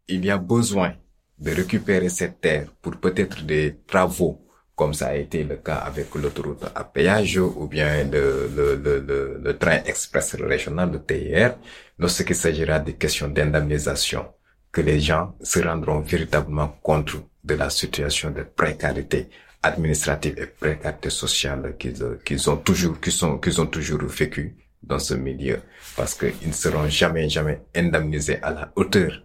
il 0.08 0.24
y 0.24 0.30
a 0.30 0.38
besoin 0.38 0.92
de 1.38 1.50
récupérer 1.52 2.08
cette 2.08 2.40
terre 2.40 2.66
pour 2.82 2.96
peut-être 2.96 3.44
des 3.44 3.78
travaux 3.86 4.48
comme 4.78 4.94
ça 4.94 5.08
a 5.08 5.16
été 5.16 5.42
le 5.42 5.56
cas 5.56 5.80
avec 5.90 6.14
l'autoroute 6.14 6.64
à 6.74 6.84
péage 6.84 7.36
ou 7.38 7.66
bien 7.66 8.04
le, 8.04 8.48
le, 8.56 8.76
le, 8.76 9.40
le, 9.42 9.58
train 9.58 9.80
express 9.84 10.36
régional, 10.36 10.92
le 10.92 11.00
TIR, 11.04 11.56
lorsqu'il 11.98 12.36
s'agira 12.36 12.78
des 12.78 12.94
questions 12.94 13.26
d'indemnisation, 13.28 14.26
que 14.78 14.82
les 14.84 15.00
gens 15.00 15.34
se 15.42 15.58
rendront 15.58 15.98
véritablement 15.98 16.78
compte 16.84 17.16
de 17.42 17.54
la 17.54 17.68
situation 17.68 18.30
de 18.30 18.42
précarité 18.44 19.28
administrative 19.60 20.38
et 20.38 20.46
précarité 20.46 21.10
sociale 21.10 21.74
qu'ils 21.76 22.18
qu'ils 22.24 22.48
ont 22.48 22.58
toujours 22.58 22.96
sont 23.08 23.38
qu'ils 23.38 23.60
ont 23.60 23.66
toujours 23.66 24.04
vécu 24.04 24.54
dans 24.80 25.00
ce 25.00 25.14
milieu. 25.14 25.58
Parce 25.96 26.14
qu'ils 26.14 26.46
ne 26.46 26.52
seront 26.52 26.88
jamais 26.88 27.28
jamais 27.28 27.60
indemnisés 27.74 28.38
à 28.40 28.50
la 28.50 28.72
hauteur 28.76 29.20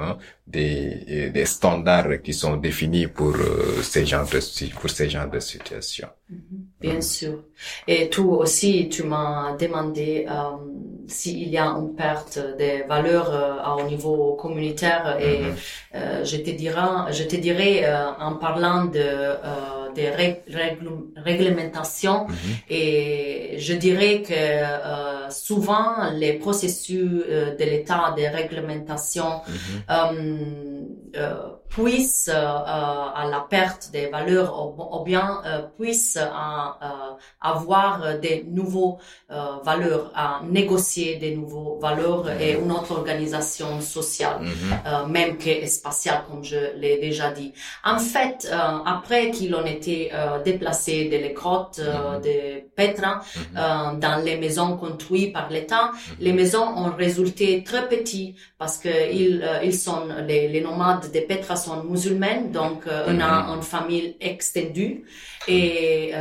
hein, 0.00 0.18
des, 0.46 1.30
des 1.30 1.46
standards 1.46 2.22
qui 2.22 2.32
sont 2.32 2.56
définis 2.56 3.06
pour 3.06 3.34
euh, 3.36 3.82
ces 3.82 4.06
genres 4.06 4.26
de 4.28 4.40
pour 4.80 4.90
ces 4.90 5.08
genres 5.08 5.30
de 5.30 5.40
situations. 5.40 6.08
Mm-hmm. 6.30 6.60
Bien 6.80 7.00
sûr. 7.00 7.44
Et 7.86 8.08
toi 8.08 8.38
aussi, 8.38 8.88
tu 8.88 9.02
m'as 9.02 9.56
demandé 9.56 10.26
euh, 10.28 10.32
s'il 11.06 11.48
y 11.48 11.58
a 11.58 11.66
une 11.66 11.94
perte 11.94 12.38
des 12.56 12.82
valeurs 12.88 13.30
euh, 13.32 13.82
au 13.82 13.88
niveau 13.88 14.34
communautaire 14.34 15.18
et 15.20 15.42
mm-hmm. 15.42 16.24
je 16.24 16.36
te 16.38 16.50
dirais, 16.50 17.12
je 17.12 17.24
te 17.24 17.36
dirais 17.36 17.82
euh, 17.84 18.10
en 18.18 18.36
parlant 18.36 18.84
de 18.84 19.08
euh, 19.98 20.10
des 20.46 21.20
réglementations 21.20 22.26
mm-hmm. 22.26 22.72
et 22.74 23.56
je 23.58 23.74
dirais 23.74 24.22
que 24.22 25.30
souvent 25.30 26.10
les 26.14 26.34
processus 26.34 27.24
de 27.58 27.64
l'état 27.64 28.14
des 28.16 28.28
réglementations 28.28 29.40
mm 29.88 31.59
puissent 31.70 32.28
à 32.28 33.24
la 33.30 33.46
perte 33.48 33.90
des 33.92 34.06
valeurs 34.06 34.54
ou, 34.78 35.04
bien 35.04 35.42
puissent 35.78 36.18
à, 36.20 37.16
avoir 37.40 38.18
des 38.18 38.44
nouveaux 38.48 38.98
euh, 39.30 39.62
valeurs, 39.62 40.10
à 40.14 40.40
négocier 40.44 41.16
des 41.16 41.36
nouveaux 41.36 41.78
valeurs 41.80 42.28
et 42.40 42.54
une 42.54 42.72
autre 42.72 42.90
organisation 42.92 43.80
sociale, 43.80 44.40
mhm. 44.40 44.50
euh, 44.86 45.06
même 45.06 45.38
que 45.38 45.66
spatiale, 45.66 46.24
comme 46.28 46.42
je 46.44 46.76
l'ai 46.76 46.98
déjà 46.98 47.30
dit. 47.30 47.52
En 47.84 47.98
fait, 47.98 48.48
euh, 48.50 48.56
après 48.84 49.30
qu'ils 49.30 49.54
ont 49.54 49.64
été 49.64 50.10
déplacés 50.44 51.04
de 51.04 51.16
les 51.16 51.32
grottes 51.32 51.78
mhm. 51.80 52.20
de 52.22 52.68
Petra 52.74 53.22
mhm. 53.36 54.00
dans 54.00 54.24
les 54.24 54.36
maisons 54.36 54.76
construites 54.76 55.32
par 55.32 55.48
l'État, 55.50 55.92
les 56.18 56.32
maisons 56.32 56.66
ont 56.66 56.92
résulté 56.96 57.62
très 57.62 57.88
petites 57.88 58.36
parce 58.58 58.78
que 58.78 59.12
ils, 59.12 59.44
ils 59.62 59.74
sont 59.76 60.08
les, 60.26 60.48
les 60.48 60.60
nomades 60.60 61.10
de 61.12 61.20
Petra 61.20 61.56
sont 61.60 61.84
musulmans, 61.84 62.50
donc 62.52 62.84
on 62.86 63.20
a 63.20 63.54
une 63.54 63.62
famille 63.62 64.16
extendue 64.20 65.04
et 65.46 66.12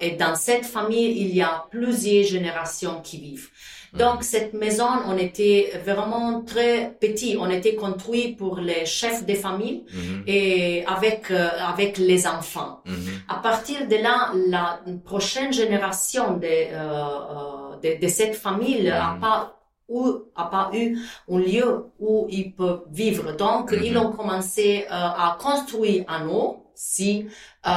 et 0.00 0.12
dans 0.12 0.34
cette 0.34 0.64
famille, 0.64 1.12
il 1.20 1.34
y 1.34 1.42
a 1.42 1.66
plusieurs 1.70 2.24
générations 2.24 3.00
qui 3.02 3.18
vivent. 3.18 3.50
Donc 3.92 4.16
mhm. 4.16 4.22
cette 4.22 4.54
maison, 4.54 4.88
on 5.08 5.18
était 5.18 5.72
vraiment 5.84 6.42
très 6.42 6.96
petit. 7.00 7.36
On 7.38 7.50
était 7.50 7.74
construit 7.74 8.28
pour 8.34 8.58
les 8.58 8.86
chefs 8.86 9.26
de 9.26 9.34
famille 9.34 9.84
mhm. 9.92 10.22
et 10.26 10.84
avec 10.86 11.30
euh, 11.30 11.48
avec 11.58 11.98
les 11.98 12.26
enfants. 12.26 12.82
Mhm. 12.86 12.94
À 13.28 13.36
partir 13.36 13.88
de 13.88 13.96
là, 13.96 14.32
la 14.48 14.80
prochaine 15.04 15.52
génération 15.52 16.36
de 16.36 16.46
euh, 16.46 16.74
euh 16.74 17.56
de, 17.82 17.98
de, 17.98 18.08
cette 18.08 18.34
famille 18.34 18.82
n'a 18.84 19.16
pas 19.18 19.59
ou 19.90 20.22
a 20.36 20.44
pas 20.44 20.70
eu 20.72 20.96
un 21.28 21.38
lieu 21.38 21.84
où 21.98 22.26
ils 22.30 22.54
peuvent 22.54 22.84
vivre. 22.90 23.36
Donc, 23.36 23.74
ils 23.82 23.98
ont 23.98 24.12
commencé 24.12 24.86
euh, 24.86 24.88
à 24.90 25.36
construire 25.38 26.04
un 26.08 26.28
eau 26.28 26.64
si 26.82 27.26
euh, 27.66 27.70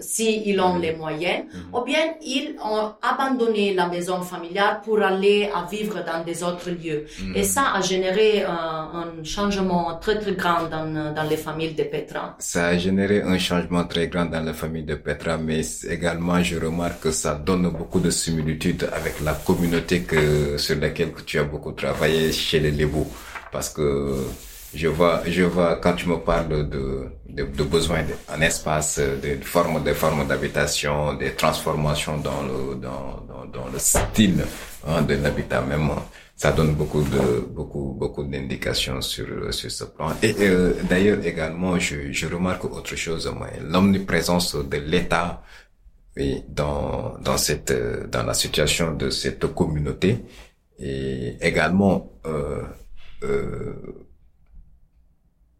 si 0.00 0.42
ils 0.44 0.60
ont 0.60 0.78
les 0.78 0.94
moyens, 0.94 1.44
mhm. 1.44 1.74
ou 1.74 1.80
bien 1.84 2.04
ils 2.20 2.54
ont 2.62 2.92
abandonné 3.00 3.72
la 3.72 3.86
maison 3.88 4.20
familiale 4.20 4.82
pour 4.84 5.00
aller 5.02 5.48
à 5.54 5.66
vivre 5.70 6.04
dans 6.04 6.22
des 6.22 6.42
autres 6.42 6.68
lieux. 6.70 7.06
Et 7.34 7.40
mhm. 7.40 7.44
ça 7.44 7.72
a 7.74 7.80
généré 7.80 8.42
un 8.44 9.24
changement 9.24 9.98
très 10.02 10.18
très 10.18 10.34
grand 10.34 10.64
dans, 10.68 11.14
dans 11.14 11.22
les 11.22 11.38
familles 11.38 11.72
de 11.72 11.84
Petra. 11.84 12.36
Ça 12.38 12.66
a 12.66 12.76
généré 12.76 13.22
un 13.22 13.38
changement 13.38 13.84
très 13.84 14.08
grand 14.08 14.26
dans 14.26 14.44
les 14.44 14.52
familles 14.52 14.84
de 14.84 14.96
Petra, 14.96 15.38
mais 15.38 15.62
également 15.88 16.42
je 16.42 16.56
remarque 16.58 17.00
que 17.00 17.10
ça 17.10 17.34
donne 17.36 17.66
beaucoup 17.70 18.00
de 18.00 18.10
similitudes 18.10 18.86
avec 18.92 19.14
la 19.22 19.32
communauté 19.32 20.02
que 20.02 20.58
sur 20.58 20.78
laquelle 20.78 21.12
tu 21.24 21.38
as 21.38 21.44
beaucoup 21.44 21.72
travaillé 21.72 22.32
chez 22.32 22.60
les 22.60 22.70
Lébou, 22.70 23.06
parce 23.50 23.70
que 23.70 24.14
je 24.74 24.88
vois, 24.88 25.22
je 25.26 25.42
vois 25.42 25.76
quand 25.76 25.94
tu 25.94 26.08
me 26.08 26.16
parles 26.18 26.48
de, 26.48 27.08
de, 27.28 27.44
de 27.44 27.64
besoins 27.64 28.02
d'un 28.28 28.40
espace, 28.40 28.98
de, 28.98 29.36
formes, 29.42 29.82
de 29.82 29.92
formes 29.92 30.26
d'habitation, 30.26 31.14
des 31.14 31.32
transformations 31.34 32.18
dans 32.18 32.42
le, 32.42 32.74
dans, 32.76 33.24
dans, 33.52 33.68
le 33.72 33.78
style 33.78 34.44
hein, 34.86 35.02
de 35.02 35.14
l'habitat 35.14 35.60
même. 35.62 35.90
Ça 36.36 36.50
donne 36.50 36.74
beaucoup 36.74 37.02
de, 37.02 37.46
beaucoup, 37.48 37.94
beaucoup 37.96 38.24
d'indications 38.24 39.00
sur, 39.00 39.54
sur 39.54 39.70
ce 39.70 39.84
plan. 39.84 40.10
Et 40.20 40.34
euh, 40.40 40.74
d'ailleurs 40.88 41.24
également, 41.24 41.78
je, 41.78 42.10
je 42.10 42.26
remarque 42.26 42.64
autre 42.64 42.96
chose, 42.96 43.32
l'omniprésence 43.62 44.56
de 44.56 44.78
l'État 44.78 45.42
dans, 46.48 47.16
dans 47.20 47.36
cette, 47.36 47.72
dans 48.10 48.22
la 48.24 48.34
situation 48.34 48.94
de 48.94 49.10
cette 49.10 49.46
communauté 49.54 50.24
et 50.78 51.36
également, 51.40 52.12
euh, 52.26 52.62
euh, 53.22 53.74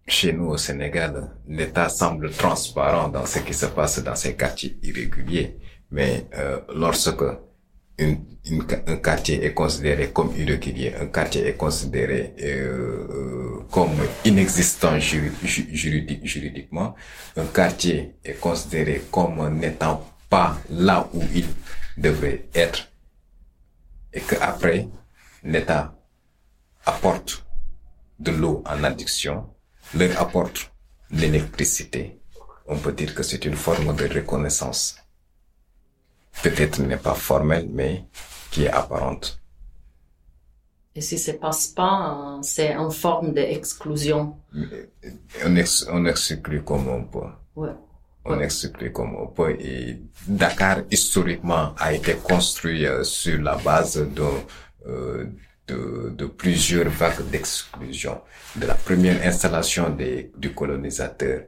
chez 0.07 0.33
nous 0.33 0.47
au 0.47 0.57
Sénégal, 0.57 1.31
l'État 1.49 1.89
semble 1.89 2.31
transparent 2.31 3.09
dans 3.09 3.27
ce 3.27 3.39
qui 3.41 3.55
se 3.55 3.67
passe 3.67 4.03
dans 4.03 4.17
ces 4.17 4.35
quartiers 4.37 4.77
irréguliers. 4.83 5.57
Mais 5.91 6.27
euh, 6.37 6.61
lorsque 6.75 7.23
un 7.99 8.97
quartier 9.03 9.45
est 9.45 9.55
considéré 9.55 10.11
comme 10.11 10.35
irrégulier, 10.37 10.95
un 11.01 11.07
quartier 11.07 11.47
est 11.47 11.57
considéré 11.57 12.35
euh, 12.43 13.07
euh 13.11 13.45
comme 13.71 13.91
inexistant 14.25 14.99
juridique, 15.01 16.25
juridiquement, 16.25 16.95
un 17.37 17.47
quartier 17.47 18.15
est 18.25 18.39
considéré 18.39 19.03
comme 19.11 19.59
n'étant 19.59 20.07
pas 20.29 20.59
là 20.71 21.09
où 21.15 21.23
il 21.35 21.47
devrait 21.97 22.47
être, 22.55 22.93
et 24.13 24.21
qu'après, 24.21 24.89
l'État 25.43 25.97
apporte 26.87 27.45
de 28.21 28.31
l'eau 28.31 28.63
en 28.67 28.85
addiction, 28.85 29.47
leur 29.97 30.21
apporte 30.21 30.71
l'électricité, 31.11 32.19
on 32.67 32.77
peut 32.79 32.93
dire 32.93 33.15
que 33.15 33.23
c'est 33.23 33.45
une 33.45 33.57
forme 33.57 33.95
de 33.95 34.07
reconnaissance. 34.09 34.97
Peut-être 36.43 36.81
n'est 36.81 36.97
pas 36.97 37.15
formelle, 37.15 37.69
mais 37.71 38.05
qui 38.51 38.65
est 38.65 38.71
apparente. 38.71 39.41
Et 40.97 41.01
si 41.01 41.19
ça 41.19 41.33
passe 41.35 41.69
pas, 41.69 42.39
c'est 42.43 42.77
en 42.77 42.91
forme 42.91 43.33
d'exclusion. 43.33 44.37
On, 45.45 45.65
on 45.91 46.07
exclut 46.07 46.63
comme 46.63 46.89
on 46.89 47.05
peut. 47.05 47.19
Ouais. 47.57 47.75
On 48.25 48.41
exclut 48.41 48.93
comme 48.93 49.17
on 49.17 49.27
peut. 49.27 49.57
Et 49.61 49.99
Dakar, 50.27 50.83
historiquement, 50.91 51.75
a 51.79 51.93
été 51.93 52.15
construit 52.15 52.87
euh, 52.87 53.03
sur 53.05 53.41
la 53.43 53.57
base 53.57 53.97
de, 53.97 54.23
euh, 54.87 55.27
de, 55.67 56.13
de 56.17 56.27
plusieurs 56.27 56.89
vagues 56.89 57.29
d'exclusion, 57.31 58.21
de 58.57 58.67
la 58.67 58.75
première 58.75 59.25
installation 59.27 59.91
des, 59.91 60.31
du 60.37 60.53
colonisateur 60.53 61.45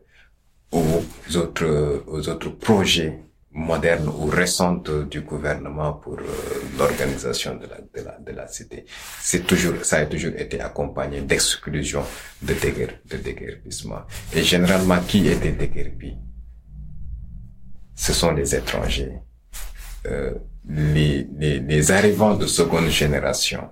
aux 0.73 1.03
autres, 1.37 2.05
aux 2.07 2.29
autres 2.29 2.51
projets 2.51 3.19
modernes 3.53 4.09
ou 4.09 4.27
récents 4.27 4.83
du 5.11 5.23
gouvernement 5.23 5.95
pour 5.95 6.19
euh, 6.19 6.25
l'organisation 6.79 7.55
de 7.57 7.67
la, 7.67 7.79
de 7.79 8.07
la, 8.07 8.19
de 8.19 8.33
la 8.33 8.47
cité. 8.49 8.85
C'est 9.21 9.47
toujours, 9.47 9.83
ça 9.83 9.99
a 9.99 10.07
toujours 10.07 10.33
été 10.37 10.61
accompagné 10.61 11.23
d'exclusion, 11.23 12.03
de, 12.43 12.53
déguer, 12.53 12.89
de 13.07 13.17
déguerpissement. 13.17 14.03
Et 14.35 14.43
généralement, 14.43 15.01
qui 15.01 15.27
était 15.29 15.53
déguerpi? 15.53 16.17
Ce 17.95 18.13
sont 18.13 18.33
les 18.33 18.55
étrangers. 18.55 19.15
Euh, 20.07 20.35
les, 20.69 21.27
les, 21.39 21.59
les 21.61 21.91
arrivants 21.93 22.35
de 22.35 22.47
seconde 22.47 22.89
génération 22.89 23.71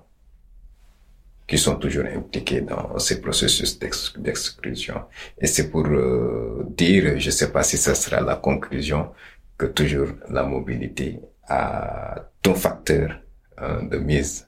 qui 1.47 1.57
sont 1.57 1.75
toujours 1.75 2.05
impliqués 2.05 2.61
dans 2.61 2.97
ces 2.97 3.21
processus 3.21 3.77
d'exclusion. 4.17 5.01
Et 5.39 5.47
c'est 5.47 5.69
pour 5.69 5.85
euh, 5.85 6.65
dire, 6.69 7.19
je 7.19 7.27
ne 7.27 7.31
sais 7.31 7.51
pas 7.51 7.63
si 7.63 7.77
ce 7.77 7.93
sera 7.93 8.21
la 8.21 8.35
conclusion, 8.35 9.11
que 9.57 9.67
toujours 9.67 10.09
la 10.29 10.43
mobilité 10.43 11.19
a 11.47 12.15
un 12.45 12.53
facteur 12.53 13.19
hein, 13.57 13.83
de 13.83 13.97
mise 13.97 14.47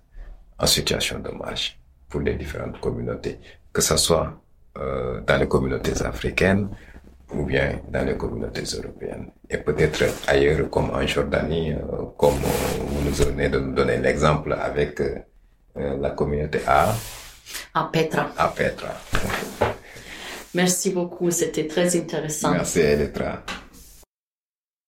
en 0.59 0.65
situation 0.65 1.19
de 1.19 1.29
marche 1.29 1.79
pour 2.09 2.21
les 2.21 2.35
différentes 2.35 2.79
communautés, 2.79 3.39
que 3.71 3.81
ce 3.81 3.95
soit 3.97 4.41
euh, 4.77 5.21
dans 5.21 5.37
les 5.37 5.47
communautés 5.47 6.01
africaines 6.03 6.69
ou 7.33 7.43
bien 7.43 7.79
dans 7.89 8.05
les 8.05 8.15
communautés 8.15 8.63
européennes. 8.77 9.31
Et 9.49 9.57
peut-être 9.57 10.03
ailleurs 10.27 10.69
comme 10.69 10.89
en 10.91 11.05
Jordanie, 11.05 11.73
euh, 11.73 12.05
comme 12.17 12.35
vous 12.35 13.03
nous 13.05 13.13
venez 13.13 13.49
de 13.49 13.59
nous 13.59 13.73
donner 13.73 13.97
l'exemple 13.97 14.53
avec 14.53 15.01
euh, 15.01 15.19
la 15.77 16.09
communauté 16.11 16.59
à 16.67 16.93
à 17.73 17.89
Petra. 17.91 18.31
À 18.37 18.47
Petra. 18.49 18.89
Merci 20.53 20.89
beaucoup, 20.89 21.29
c'était 21.31 21.67
très 21.67 21.95
intéressant. 21.95 22.51
Merci 22.51 22.79
Elettra. 22.79 23.43